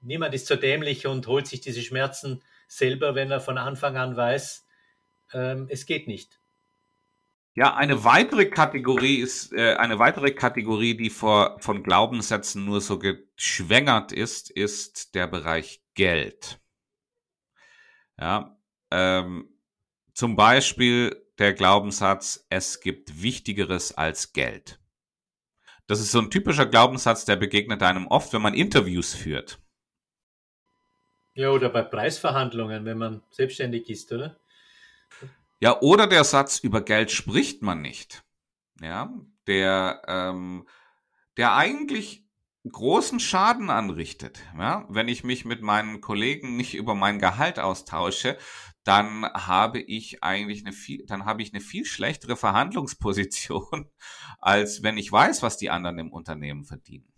Niemand 0.02 0.34
ist 0.34 0.48
so 0.48 0.56
dämlich 0.56 1.08
und 1.08 1.28
holt 1.28 1.48
sich 1.48 1.62
diese 1.62 1.82
Schmerzen 1.82 2.44
selber, 2.68 3.16
wenn 3.16 3.32
er 3.32 3.40
von 3.40 3.58
Anfang 3.58 3.96
an 3.96 4.18
weiß, 4.18 4.66
ähm, 5.34 5.68
es 5.70 5.86
geht 5.86 6.08
nicht. 6.08 6.40
Ja, 7.56 7.76
eine 7.76 8.04
weitere 8.04 8.46
Kategorie 8.46 9.18
ist 9.18 9.54
äh, 9.54 9.76
eine 9.76 10.00
weitere 10.00 10.32
Kategorie, 10.32 10.96
die 10.96 11.10
vor, 11.10 11.58
von 11.60 11.84
Glaubenssätzen 11.84 12.64
nur 12.64 12.80
so 12.80 13.00
geschwängert 13.00 14.12
ist, 14.12 14.50
ist 14.52 15.16
der 15.16 15.28
Bereich 15.28 15.82
Geld. 15.96 16.60
Ja, 18.20 18.58
ähm, 18.92 19.50
zum 20.14 20.36
Beispiel 20.36 21.26
der 21.38 21.54
Glaubenssatz, 21.54 22.46
es 22.50 22.82
gibt 22.82 23.22
Wichtigeres 23.22 23.98
als 23.98 24.34
Geld. 24.34 24.80
Das 25.88 26.00
ist 26.00 26.12
so 26.12 26.20
ein 26.20 26.30
typischer 26.30 26.66
Glaubenssatz, 26.66 27.26
der 27.26 27.36
begegnet 27.36 27.82
einem 27.82 28.08
oft, 28.08 28.32
wenn 28.34 28.42
man 28.42 28.54
Interviews 28.54 29.16
führt. 29.16 29.60
Ja, 31.34 31.50
oder 31.50 31.70
bei 31.70 31.82
Preisverhandlungen, 31.82 32.86
wenn 32.86 32.98
man 32.98 33.24
selbstständig 33.32 33.90
ist, 33.90 34.12
oder? 34.12 34.36
Ja, 35.60 35.80
oder 35.82 36.08
der 36.08 36.24
Satz, 36.24 36.60
über 36.60 36.82
Geld 36.82 37.12
spricht 37.12 37.62
man 37.62 37.82
nicht. 37.82 38.24
Ja, 38.82 39.14
der, 39.48 40.02
ähm, 40.08 40.68
der 41.38 41.56
eigentlich 41.56 42.26
großen 42.70 43.20
Schaden 43.20 43.70
anrichtet. 43.70 44.40
Ja, 44.58 44.86
wenn 44.90 45.08
ich 45.08 45.24
mich 45.24 45.46
mit 45.46 45.62
meinen 45.62 46.02
Kollegen 46.02 46.56
nicht 46.56 46.76
über 46.76 46.96
mein 46.96 47.20
Gehalt 47.20 47.60
austausche, 47.60 48.38
dann 48.84 49.26
habe 49.34 49.80
ich 49.80 50.24
eigentlich 50.24 50.66
eine 50.66 50.74
viel, 50.74 51.06
dann 51.06 51.26
habe 51.26 51.42
ich 51.42 51.54
eine 51.54 51.62
viel 51.62 51.86
schlechtere 51.86 52.36
Verhandlungsposition, 52.36 53.90
als 54.40 54.84
wenn 54.84 54.98
ich 54.98 55.12
weiß, 55.12 55.44
was 55.44 55.58
die 55.58 55.70
anderen 55.70 56.00
im 56.00 56.14
Unternehmen 56.14 56.66
verdienen. 56.66 57.12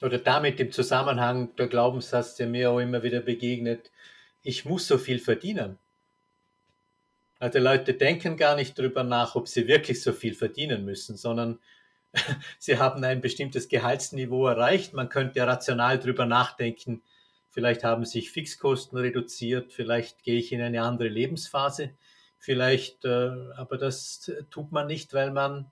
Oder 0.00 0.18
damit 0.18 0.60
im 0.60 0.72
Zusammenhang 0.72 1.54
der 1.56 1.66
Glaubenssatz, 1.66 2.36
der 2.36 2.46
mir 2.46 2.70
auch 2.70 2.78
immer 2.78 3.02
wieder 3.02 3.20
begegnet, 3.20 3.90
ich 4.42 4.64
muss 4.64 4.86
so 4.86 4.96
viel 4.96 5.18
verdienen. 5.18 5.78
Also 7.40 7.58
Leute 7.58 7.94
denken 7.94 8.36
gar 8.36 8.54
nicht 8.54 8.78
darüber 8.78 9.02
nach, 9.02 9.34
ob 9.34 9.48
sie 9.48 9.66
wirklich 9.66 10.02
so 10.02 10.12
viel 10.12 10.34
verdienen 10.34 10.84
müssen, 10.84 11.16
sondern 11.16 11.58
sie 12.58 12.78
haben 12.78 13.02
ein 13.02 13.22
bestimmtes 13.22 13.68
Gehaltsniveau 13.68 14.46
erreicht. 14.46 14.92
Man 14.92 15.08
könnte 15.08 15.44
rational 15.46 15.98
darüber 15.98 16.26
nachdenken, 16.26 17.02
vielleicht 17.48 17.82
haben 17.82 18.04
sich 18.04 18.30
Fixkosten 18.30 18.98
reduziert, 18.98 19.72
vielleicht 19.72 20.22
gehe 20.22 20.38
ich 20.38 20.52
in 20.52 20.60
eine 20.60 20.82
andere 20.82 21.08
Lebensphase, 21.08 21.94
vielleicht, 22.38 23.06
äh, 23.06 23.30
aber 23.56 23.78
das 23.78 24.30
tut 24.50 24.70
man 24.70 24.86
nicht, 24.86 25.14
weil 25.14 25.30
man 25.30 25.70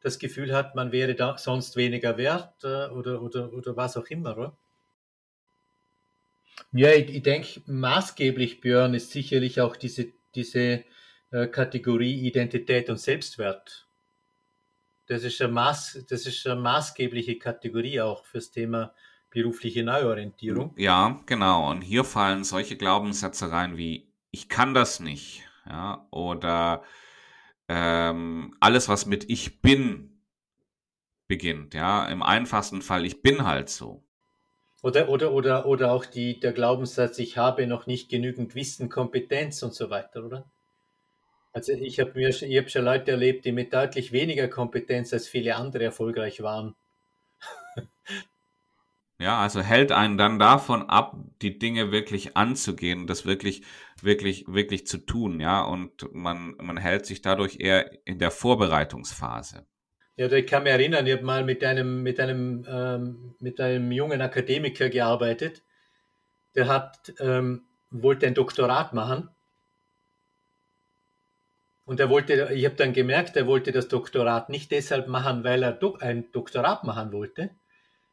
das 0.00 0.18
Gefühl 0.18 0.52
hat, 0.52 0.74
man 0.74 0.90
wäre 0.90 1.14
da 1.14 1.38
sonst 1.38 1.76
weniger 1.76 2.16
wert 2.16 2.64
äh, 2.64 2.88
oder, 2.88 3.22
oder, 3.22 3.52
oder 3.52 3.76
was 3.76 3.96
auch 3.96 4.06
immer. 4.06 4.36
Oder? 4.36 4.56
Ja, 6.72 6.90
ich, 6.90 7.14
ich 7.14 7.22
denke, 7.22 7.60
maßgeblich, 7.66 8.60
Björn, 8.60 8.94
ist 8.94 9.12
sicherlich 9.12 9.60
auch 9.60 9.76
diese, 9.76 10.08
diese 10.34 10.84
Kategorie 11.44 12.26
Identität 12.26 12.88
und 12.88 12.98
Selbstwert. 12.98 13.86
Das 15.06 15.22
ist, 15.22 15.40
eine 15.40 15.52
Maß, 15.52 16.04
das 16.08 16.26
ist 16.26 16.46
eine 16.46 16.60
maßgebliche 16.60 17.38
Kategorie 17.38 18.00
auch 18.00 18.24
fürs 18.24 18.50
Thema 18.50 18.92
berufliche 19.30 19.84
Neuorientierung. 19.84 20.72
Ja, 20.76 21.20
genau. 21.26 21.70
Und 21.70 21.82
hier 21.82 22.04
fallen 22.04 22.42
solche 22.42 22.76
Glaubenssätze 22.76 23.52
rein 23.52 23.76
wie 23.76 24.08
ich 24.30 24.48
kann 24.48 24.74
das 24.74 25.00
nicht, 25.00 25.44
ja, 25.66 26.06
oder 26.10 26.82
ähm, 27.68 28.54
alles, 28.60 28.88
was 28.88 29.06
mit 29.06 29.30
ich 29.30 29.62
bin 29.62 30.20
beginnt, 31.26 31.74
ja. 31.74 32.06
Im 32.06 32.22
einfachsten 32.22 32.82
Fall, 32.82 33.06
ich 33.06 33.22
bin 33.22 33.46
halt 33.46 33.70
so. 33.70 34.04
Oder, 34.82 35.08
oder, 35.08 35.32
oder, 35.32 35.66
oder 35.66 35.92
auch 35.92 36.04
die, 36.04 36.38
der 36.38 36.52
Glaubenssatz, 36.52 37.18
ich 37.18 37.38
habe 37.38 37.66
noch 37.66 37.86
nicht 37.86 38.08
genügend 38.08 38.54
Wissen, 38.54 38.88
Kompetenz 38.88 39.62
und 39.62 39.74
so 39.74 39.90
weiter, 39.90 40.24
oder? 40.24 40.44
Also 41.56 41.72
ich 41.72 41.98
habe 42.00 42.12
mir, 42.14 42.28
ich 42.28 42.58
habe 42.58 42.68
schon 42.68 42.84
Leute 42.84 43.12
erlebt, 43.12 43.46
die 43.46 43.50
mit 43.50 43.72
deutlich 43.72 44.12
weniger 44.12 44.46
Kompetenz 44.46 45.14
als 45.14 45.26
viele 45.26 45.56
andere 45.56 45.84
erfolgreich 45.84 46.42
waren. 46.42 46.76
Ja, 49.18 49.40
also 49.40 49.62
hält 49.62 49.92
einen 49.92 50.18
dann 50.18 50.38
davon 50.38 50.90
ab, 50.90 51.16
die 51.40 51.58
Dinge 51.58 51.90
wirklich 51.90 52.36
anzugehen, 52.36 53.06
das 53.06 53.24
wirklich, 53.24 53.62
wirklich, 54.02 54.44
wirklich 54.46 54.86
zu 54.86 54.98
tun, 54.98 55.40
ja. 55.40 55.62
Und 55.62 56.12
man, 56.12 56.54
man 56.58 56.76
hält 56.76 57.06
sich 57.06 57.22
dadurch 57.22 57.58
eher 57.58 57.90
in 58.06 58.18
der 58.18 58.30
Vorbereitungsphase. 58.30 59.64
Ja, 60.16 60.30
ich 60.30 60.46
kann 60.46 60.64
mich 60.64 60.72
erinnern, 60.72 61.06
ich 61.06 61.14
habe 61.14 61.24
mal 61.24 61.44
mit 61.44 61.64
einem, 61.64 62.02
mit 62.02 62.20
einem, 62.20 62.66
ähm, 62.68 63.34
mit 63.40 63.58
einem 63.58 63.90
jungen 63.90 64.20
Akademiker 64.20 64.90
gearbeitet. 64.90 65.62
Der 66.54 66.68
hat, 66.68 67.14
ähm, 67.18 67.62
wollte 67.88 68.26
ein 68.26 68.34
Doktorat 68.34 68.92
machen 68.92 69.30
und 71.86 72.00
er 72.00 72.10
wollte, 72.10 72.50
ich 72.52 72.64
habe 72.64 72.74
dann 72.74 72.92
gemerkt, 72.92 73.36
er 73.36 73.46
wollte 73.46 73.70
das 73.70 73.86
Doktorat 73.86 74.48
nicht 74.48 74.72
deshalb 74.72 75.06
machen, 75.06 75.44
weil 75.44 75.62
er 75.62 75.78
ein 76.00 76.30
Doktorat 76.32 76.82
machen 76.82 77.12
wollte, 77.12 77.50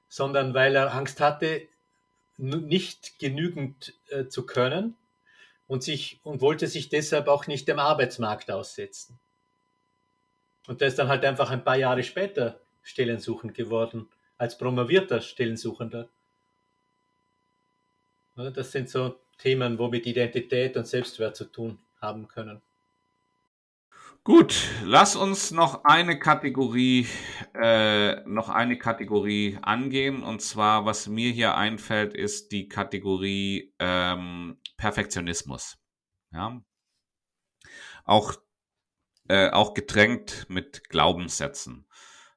sondern 0.08 0.54
weil 0.54 0.76
er 0.76 0.94
Angst 0.94 1.20
hatte, 1.20 1.68
nicht 2.38 3.18
genügend 3.20 3.94
äh, 4.10 4.28
zu 4.28 4.46
können 4.46 4.96
und, 5.68 5.84
sich, 5.84 6.20
und 6.24 6.42
wollte 6.42 6.68
sich 6.68 6.90
deshalb 6.90 7.28
auch 7.28 7.48
nicht 7.48 7.68
dem 7.68 7.80
Arbeitsmarkt 7.80 8.52
aussetzen. 8.52 9.20
Und 10.68 10.82
der 10.82 10.88
ist 10.88 11.00
dann 11.00 11.08
halt 11.08 11.26
einfach 11.26 11.50
ein 11.50 11.64
paar 11.64 11.76
Jahre 11.76 12.04
später 12.04 12.60
Stellensuchend 12.84 13.56
geworden, 13.56 14.08
als 14.38 14.58
promovierter 14.58 15.20
Stellensuchender. 15.22 16.10
Das 18.36 18.72
sind 18.72 18.90
so 18.90 19.20
Themen, 19.40 19.80
womit 19.80 20.06
Identität 20.06 20.78
und 20.78 20.88
Selbstwert 20.88 21.36
zu 21.36 21.46
tun 21.46 21.80
haben 22.02 22.28
können. 22.28 22.62
Gut, 24.26 24.70
lass 24.86 25.18
uns 25.18 25.52
noch 25.52 25.84
eine 25.84 26.18
Kategorie, 26.18 27.08
äh, 27.56 28.22
noch 28.26 28.48
eine 28.48 28.78
Kategorie 28.78 29.58
angehen. 29.62 30.24
Und 30.24 30.42
zwar, 30.42 30.86
was 30.86 31.08
mir 31.08 31.32
hier 31.32 31.56
einfällt, 31.58 32.14
ist 32.14 32.54
die 32.54 32.70
Kategorie 32.70 33.74
ähm, 33.80 34.62
Perfektionismus. 34.78 35.78
Ja, 36.32 36.64
auch 38.06 38.34
äh, 39.28 39.50
auch 39.50 39.74
getränkt 39.74 40.46
mit 40.50 40.88
Glaubenssätzen. 40.88 41.86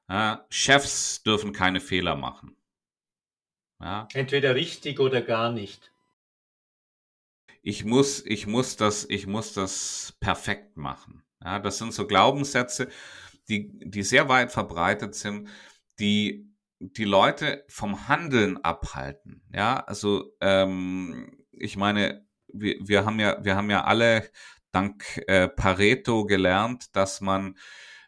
Ja, 0.09 0.45
Chefs 0.49 1.23
dürfen 1.23 1.53
keine 1.53 1.79
Fehler 1.79 2.17
machen. 2.17 2.57
Ja. 3.79 4.09
Entweder 4.13 4.55
richtig 4.55 4.99
oder 4.99 5.21
gar 5.21 5.53
nicht. 5.53 5.93
Ich 7.61 7.85
muss, 7.85 8.25
ich 8.25 8.45
muss 8.45 8.75
das, 8.75 9.05
ich 9.09 9.25
muss 9.25 9.53
das 9.53 10.17
perfekt 10.19 10.75
machen. 10.75 11.23
Ja, 11.43 11.59
das 11.59 11.77
sind 11.77 11.93
so 11.93 12.07
Glaubenssätze, 12.07 12.89
die, 13.47 13.71
die 13.79 14.03
sehr 14.03 14.29
weit 14.29 14.51
verbreitet 14.51 15.15
sind, 15.15 15.49
die 15.99 16.47
die 16.79 17.05
Leute 17.05 17.65
vom 17.69 18.07
Handeln 18.07 18.57
abhalten. 18.63 19.41
Ja, 19.53 19.77
also 19.79 20.35
ähm, 20.41 21.45
ich 21.51 21.75
meine, 21.75 22.25
wir, 22.47 22.75
wir 22.79 23.05
haben 23.05 23.19
ja, 23.19 23.43
wir 23.43 23.55
haben 23.55 23.69
ja 23.69 23.83
alle 23.83 24.29
dank 24.71 25.21
äh, 25.27 25.47
Pareto 25.47 26.25
gelernt, 26.25 26.95
dass 26.95 27.21
man 27.21 27.57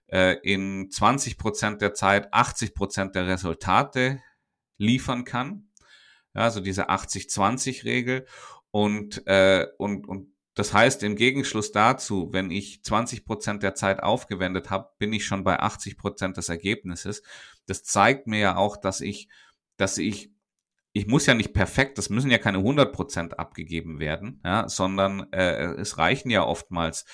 äh, 0.07 0.37
in 0.43 0.89
20 0.91 1.37
Prozent 1.37 1.81
der 1.81 1.93
Zeit 1.93 2.33
80 2.33 2.75
Prozent 2.75 3.15
der 3.15 3.27
Resultate 3.27 4.21
liefern 4.77 5.23
kann. 5.23 5.71
Ja, 6.35 6.43
also 6.43 6.59
diese 6.59 6.89
80-20-Regel 6.89 8.27
und, 8.71 9.25
äh, 9.25 9.65
und, 9.77 10.07
und 10.07 10.31
das 10.59 10.73
heißt, 10.73 11.03
im 11.03 11.15
Gegenschluss 11.15 11.71
dazu, 11.71 12.33
wenn 12.33 12.51
ich 12.51 12.83
20 12.83 13.23
Prozent 13.23 13.63
der 13.63 13.75
Zeit 13.75 14.03
aufgewendet 14.03 14.69
habe, 14.69 14.89
bin 14.97 15.13
ich 15.13 15.25
schon 15.25 15.45
bei 15.45 15.57
80 15.57 15.97
Prozent 15.97 16.35
des 16.35 16.49
Ergebnisses. 16.49 17.23
Das 17.65 17.85
zeigt 17.85 18.27
mir 18.27 18.39
ja 18.39 18.55
auch, 18.57 18.75
dass 18.75 18.99
ich, 18.99 19.29
dass 19.77 19.97
ich, 19.97 20.33
ich 20.91 21.07
muss 21.07 21.27
ja 21.27 21.33
nicht 21.33 21.53
perfekt, 21.53 21.97
das 21.97 22.09
müssen 22.09 22.29
ja 22.29 22.39
keine 22.39 22.57
100 22.57 22.91
Prozent 22.91 23.39
abgegeben 23.39 24.01
werden, 24.01 24.41
ja, 24.43 24.67
sondern 24.67 25.31
äh, 25.31 25.75
es 25.75 25.97
reichen 25.97 26.29
ja 26.29 26.43
oftmals 26.43 27.05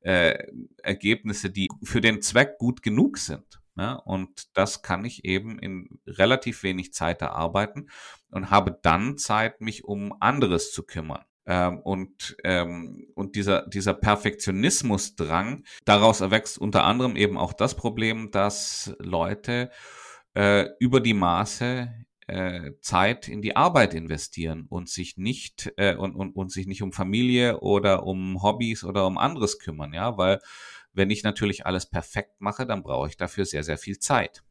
äh, 0.00 0.36
Ergebnisse, 0.82 1.50
die 1.50 1.68
für 1.84 2.00
den 2.00 2.20
Zweck 2.20 2.58
gut 2.58 2.82
genug 2.82 3.18
sind. 3.18 3.60
Ja, 3.76 3.92
und 3.92 4.48
das 4.56 4.82
kann 4.82 5.04
ich 5.04 5.24
eben 5.24 5.60
in 5.60 6.00
relativ 6.04 6.64
wenig 6.64 6.92
Zeit 6.92 7.22
erarbeiten 7.22 7.90
und 8.32 8.50
habe 8.50 8.76
dann 8.82 9.18
Zeit, 9.18 9.60
mich 9.60 9.84
um 9.84 10.20
anderes 10.20 10.72
zu 10.72 10.82
kümmern. 10.82 11.24
Ähm, 11.50 11.78
und, 11.78 12.36
ähm, 12.44 13.06
und 13.14 13.34
dieser, 13.34 13.66
dieser 13.66 13.94
Perfektionismusdrang, 13.94 15.64
daraus 15.86 16.20
erwächst 16.20 16.58
unter 16.58 16.84
anderem 16.84 17.16
eben 17.16 17.38
auch 17.38 17.54
das 17.54 17.74
Problem, 17.74 18.30
dass 18.30 18.94
Leute 18.98 19.70
äh, 20.34 20.66
über 20.78 21.00
die 21.00 21.14
Maße 21.14 21.90
äh, 22.26 22.72
Zeit 22.82 23.28
in 23.28 23.40
die 23.40 23.56
Arbeit 23.56 23.94
investieren 23.94 24.66
und 24.68 24.90
sich 24.90 25.16
nicht 25.16 25.72
äh, 25.78 25.96
und, 25.96 26.14
und, 26.14 26.36
und 26.36 26.52
sich 26.52 26.66
nicht 26.66 26.82
um 26.82 26.92
Familie 26.92 27.60
oder 27.60 28.04
um 28.04 28.42
Hobbys 28.42 28.84
oder 28.84 29.06
um 29.06 29.16
anderes 29.16 29.58
kümmern, 29.58 29.94
ja, 29.94 30.18
weil 30.18 30.40
wenn 30.92 31.08
ich 31.08 31.22
natürlich 31.22 31.64
alles 31.64 31.86
perfekt 31.86 32.42
mache, 32.42 32.66
dann 32.66 32.82
brauche 32.82 33.08
ich 33.08 33.16
dafür 33.16 33.46
sehr, 33.46 33.62
sehr 33.62 33.78
viel 33.78 33.98
Zeit. 33.98 34.42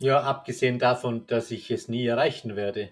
Ja, 0.00 0.20
abgesehen 0.22 0.80
davon, 0.80 1.28
dass 1.28 1.52
ich 1.52 1.70
es 1.70 1.86
nie 1.86 2.04
erreichen 2.06 2.56
werde. 2.56 2.90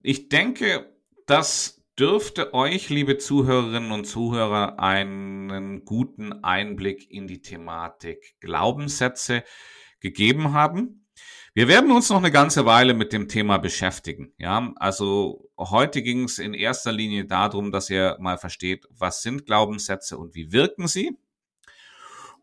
Ich 0.00 0.28
denke, 0.28 0.93
das 1.26 1.82
dürfte 1.98 2.54
euch, 2.54 2.90
liebe 2.90 3.18
Zuhörerinnen 3.18 3.92
und 3.92 4.04
Zuhörer, 4.04 4.78
einen 4.78 5.84
guten 5.84 6.44
Einblick 6.44 7.10
in 7.10 7.26
die 7.26 7.40
Thematik 7.40 8.34
Glaubenssätze 8.40 9.44
gegeben 10.00 10.52
haben. 10.52 11.06
Wir 11.54 11.68
werden 11.68 11.92
uns 11.92 12.10
noch 12.10 12.18
eine 12.18 12.32
ganze 12.32 12.66
Weile 12.66 12.94
mit 12.94 13.12
dem 13.12 13.28
Thema 13.28 13.58
beschäftigen. 13.58 14.32
Ja, 14.38 14.72
also 14.76 15.48
heute 15.56 16.02
ging 16.02 16.24
es 16.24 16.40
in 16.40 16.52
erster 16.52 16.90
Linie 16.90 17.26
darum, 17.26 17.70
dass 17.70 17.90
ihr 17.90 18.16
mal 18.18 18.38
versteht, 18.38 18.86
was 18.90 19.22
sind 19.22 19.46
Glaubenssätze 19.46 20.18
und 20.18 20.34
wie 20.34 20.50
wirken 20.50 20.88
sie. 20.88 21.16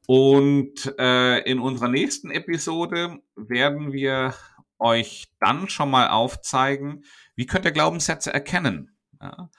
Und 0.07 0.95
äh, 0.97 1.39
in 1.39 1.59
unserer 1.59 1.89
nächsten 1.89 2.31
Episode 2.31 3.19
werden 3.35 3.91
wir 3.91 4.33
euch 4.79 5.27
dann 5.39 5.69
schon 5.69 5.91
mal 5.91 6.09
aufzeigen, 6.09 7.03
wie 7.41 7.47
könnt 7.47 7.65
ihr 7.65 7.71
Glaubenssätze 7.71 8.31
erkennen. 8.31 8.95
Ja? 9.19 9.49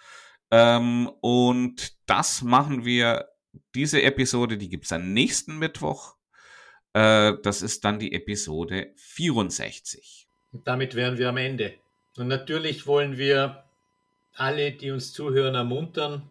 Ähm, 0.52 1.10
und 1.20 1.94
das 2.06 2.42
machen 2.42 2.84
wir, 2.84 3.28
diese 3.74 4.02
Episode, 4.02 4.56
die 4.56 4.68
gibt's 4.68 4.92
am 4.92 5.12
nächsten 5.12 5.58
Mittwoch. 5.58 6.14
Äh, 6.92 7.32
das 7.42 7.60
ist 7.60 7.84
dann 7.84 7.98
die 7.98 8.12
Episode 8.12 8.92
64. 8.98 10.28
Und 10.52 10.68
damit 10.68 10.94
wären 10.94 11.18
wir 11.18 11.28
am 11.28 11.38
Ende. 11.38 11.74
Und 12.16 12.28
natürlich 12.28 12.86
wollen 12.86 13.18
wir 13.18 13.64
alle, 14.36 14.70
die 14.70 14.92
uns 14.92 15.12
zuhören, 15.12 15.56
ermuntern, 15.56 16.22